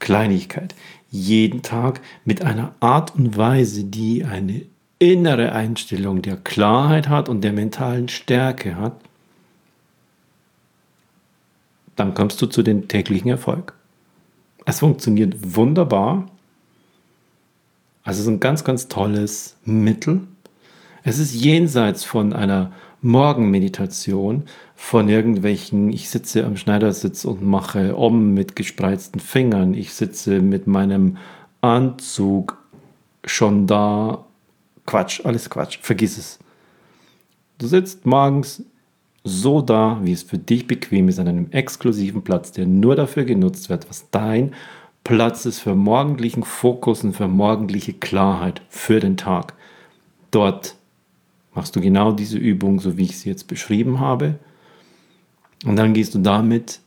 Kleinigkeit, 0.03 0.75
jeden 1.11 1.63
Tag 1.63 2.01
mit 2.25 2.43
einer 2.43 2.75
Art 2.81 3.15
und 3.15 3.37
Weise, 3.37 3.85
die 3.85 4.25
eine 4.25 4.67
innere 4.99 5.53
Einstellung 5.53 6.23
der 6.23 6.37
Klarheit 6.37 7.09
hat 7.09 7.29
und 7.29 7.43
der 7.43 7.53
mentalen 7.53 8.09
Stärke 8.09 8.77
hat, 8.77 8.97
dann 11.97 12.15
kommst 12.15 12.43
du 12.43 12.47
zu 12.47 12.63
dem 12.63 12.89
täglichen 12.89 13.31
Erfolg. 13.31 13.75
Es 14.65 14.81
funktioniert 14.81 15.35
wunderbar. 15.57 16.29
Also 18.03 18.21
es 18.21 18.27
ist 18.27 18.33
ein 18.33 18.41
ganz, 18.41 18.65
ganz 18.65 18.89
tolles 18.89 19.57
Mittel. 19.65 20.23
Es 21.05 21.19
ist 21.19 21.33
jenseits 21.33 22.05
von 22.05 22.33
einer 22.33 22.73
Morgenmeditation, 23.03 24.45
von 24.75 25.09
irgendwelchen, 25.09 25.91
ich 25.91 26.09
sitze 26.09 26.45
am 26.45 26.57
Schneidersitz 26.57 27.25
und 27.25 27.43
mache 27.43 27.97
Om 27.97 28.33
mit 28.35 28.57
gespreizten 28.57 29.21
Fingern, 29.21 29.75
ich 29.75 29.93
sitze 29.93 30.41
mit 30.41 30.67
meinem 30.67 31.19
Anzug 31.61 32.59
schon 33.25 33.67
da. 33.67 34.25
Quatsch, 34.87 35.21
alles 35.25 35.49
Quatsch, 35.49 35.79
vergiss 35.81 36.19
es. 36.19 36.39
Du 37.59 37.67
sitzt 37.67 38.07
morgens 38.07 38.65
so 39.25 39.63
da, 39.63 40.01
wie 40.03 40.13
es 40.13 40.25
für 40.25 40.39
dich 40.39 40.67
bequem 40.67 41.09
ist, 41.09 41.21
an 41.21 41.29
einem 41.29 41.51
exklusiven 41.53 42.23
Platz, 42.23 42.51
der 42.51 42.67
nur 42.67 42.97
dafür 42.97 43.25
genutzt 43.25 43.69
wird, 43.69 43.89
was 43.89 44.11
dein 44.11 44.53
Platz 45.05 45.47
ist 45.47 45.61
für 45.61 45.75
morgendlichen 45.75 46.43
Fokus 46.43 47.05
und 47.05 47.15
für 47.15 47.29
morgendliche 47.29 47.93
Klarheit 47.93 48.63
für 48.69 49.01
den 49.01 49.17
Tag. 49.17 49.55
Dort 50.31 50.77
machst 51.55 51.77
du 51.77 51.81
genau 51.81 52.13
diese 52.13 52.39
Übung, 52.39 52.81
so 52.81 52.97
wie 52.97 53.05
ich 53.05 53.19
sie 53.19 53.29
jetzt 53.29 53.47
beschrieben 53.47 54.01
habe. 54.01 54.39
Und 55.65 55.77
dann 55.77 55.95
gehst 55.95 56.15
du 56.15 56.19
damit 56.19 56.81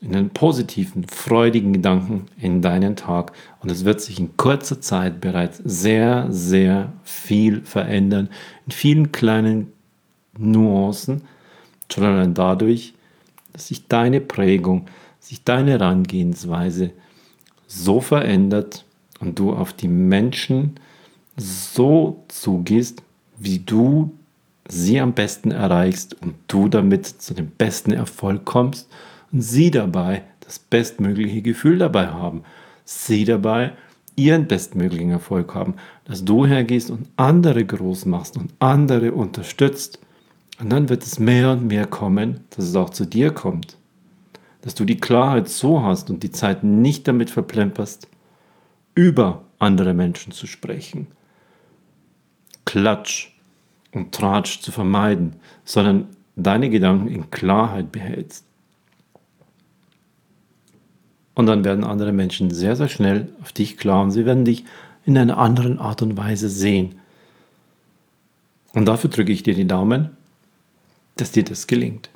in 0.00 0.16
einen 0.16 0.30
positiven, 0.30 1.04
freudigen 1.06 1.74
Gedanken 1.74 2.26
in 2.40 2.62
deinen 2.62 2.96
Tag. 2.96 3.32
Und 3.60 3.70
es 3.70 3.84
wird 3.84 4.00
sich 4.00 4.18
in 4.18 4.36
kurzer 4.36 4.80
Zeit 4.80 5.20
bereits 5.20 5.60
sehr, 5.64 6.26
sehr 6.30 6.92
viel 7.04 7.62
verändern. 7.62 8.30
In 8.66 8.72
vielen 8.72 9.12
kleinen 9.12 9.72
Nuancen, 10.38 11.22
schon 11.92 12.04
allein 12.04 12.32
dadurch, 12.32 12.94
dass 13.52 13.68
sich 13.68 13.88
deine 13.88 14.20
Prägung, 14.20 14.86
sich 15.18 15.44
deine 15.44 15.72
Herangehensweise 15.72 16.92
so 17.66 18.00
verändert 18.00 18.86
und 19.20 19.38
du 19.38 19.52
auf 19.52 19.74
die 19.74 19.88
Menschen 19.88 20.76
so 21.36 22.24
zugehst, 22.28 23.02
wie 23.40 23.58
du 23.58 24.12
sie 24.68 25.00
am 25.00 25.14
besten 25.14 25.50
erreichst 25.50 26.14
und 26.22 26.34
du 26.46 26.68
damit 26.68 27.06
zu 27.06 27.34
dem 27.34 27.48
besten 27.48 27.92
Erfolg 27.92 28.44
kommst 28.44 28.88
und 29.32 29.40
sie 29.42 29.70
dabei 29.70 30.22
das 30.40 30.58
bestmögliche 30.58 31.42
Gefühl 31.42 31.78
dabei 31.78 32.08
haben. 32.08 32.42
Sie 32.84 33.24
dabei 33.24 33.72
ihren 34.14 34.46
bestmöglichen 34.46 35.10
Erfolg 35.10 35.54
haben, 35.54 35.74
dass 36.04 36.24
du 36.24 36.46
hergehst 36.46 36.90
und 36.90 37.08
andere 37.16 37.64
groß 37.64 38.04
machst 38.06 38.36
und 38.36 38.52
andere 38.58 39.12
unterstützt 39.12 39.98
und 40.60 40.70
dann 40.70 40.88
wird 40.90 41.02
es 41.02 41.18
mehr 41.18 41.52
und 41.52 41.66
mehr 41.66 41.86
kommen, 41.86 42.40
dass 42.50 42.66
es 42.66 42.76
auch 42.76 42.90
zu 42.90 43.06
dir 43.06 43.30
kommt. 43.30 43.78
Dass 44.60 44.74
du 44.74 44.84
die 44.84 44.98
Klarheit 44.98 45.48
so 45.48 45.82
hast 45.82 46.10
und 46.10 46.22
die 46.22 46.30
Zeit 46.30 46.62
nicht 46.62 47.08
damit 47.08 47.30
verplemperst, 47.30 48.08
über 48.94 49.42
andere 49.58 49.94
Menschen 49.94 50.32
zu 50.32 50.46
sprechen. 50.46 51.06
Klatsch 52.70 53.32
und 53.92 54.12
Tratsch 54.12 54.60
zu 54.60 54.70
vermeiden, 54.70 55.36
sondern 55.64 56.08
deine 56.36 56.70
Gedanken 56.70 57.08
in 57.08 57.30
Klarheit 57.30 57.90
behältst. 57.90 58.44
Und 61.34 61.46
dann 61.46 61.64
werden 61.64 61.84
andere 61.84 62.12
Menschen 62.12 62.50
sehr, 62.50 62.76
sehr 62.76 62.88
schnell 62.88 63.28
auf 63.42 63.52
dich 63.52 63.76
klar 63.76 64.02
und 64.02 64.10
sie 64.10 64.26
werden 64.26 64.44
dich 64.44 64.64
in 65.04 65.16
einer 65.16 65.38
anderen 65.38 65.78
Art 65.78 66.02
und 66.02 66.16
Weise 66.16 66.48
sehen. 66.48 66.96
Und 68.72 68.86
dafür 68.86 69.10
drücke 69.10 69.32
ich 69.32 69.42
dir 69.42 69.54
die 69.54 69.66
Daumen 69.66 70.10
dass 71.20 71.32
dir 71.32 71.44
das 71.44 71.66
gelingt. 71.66 72.08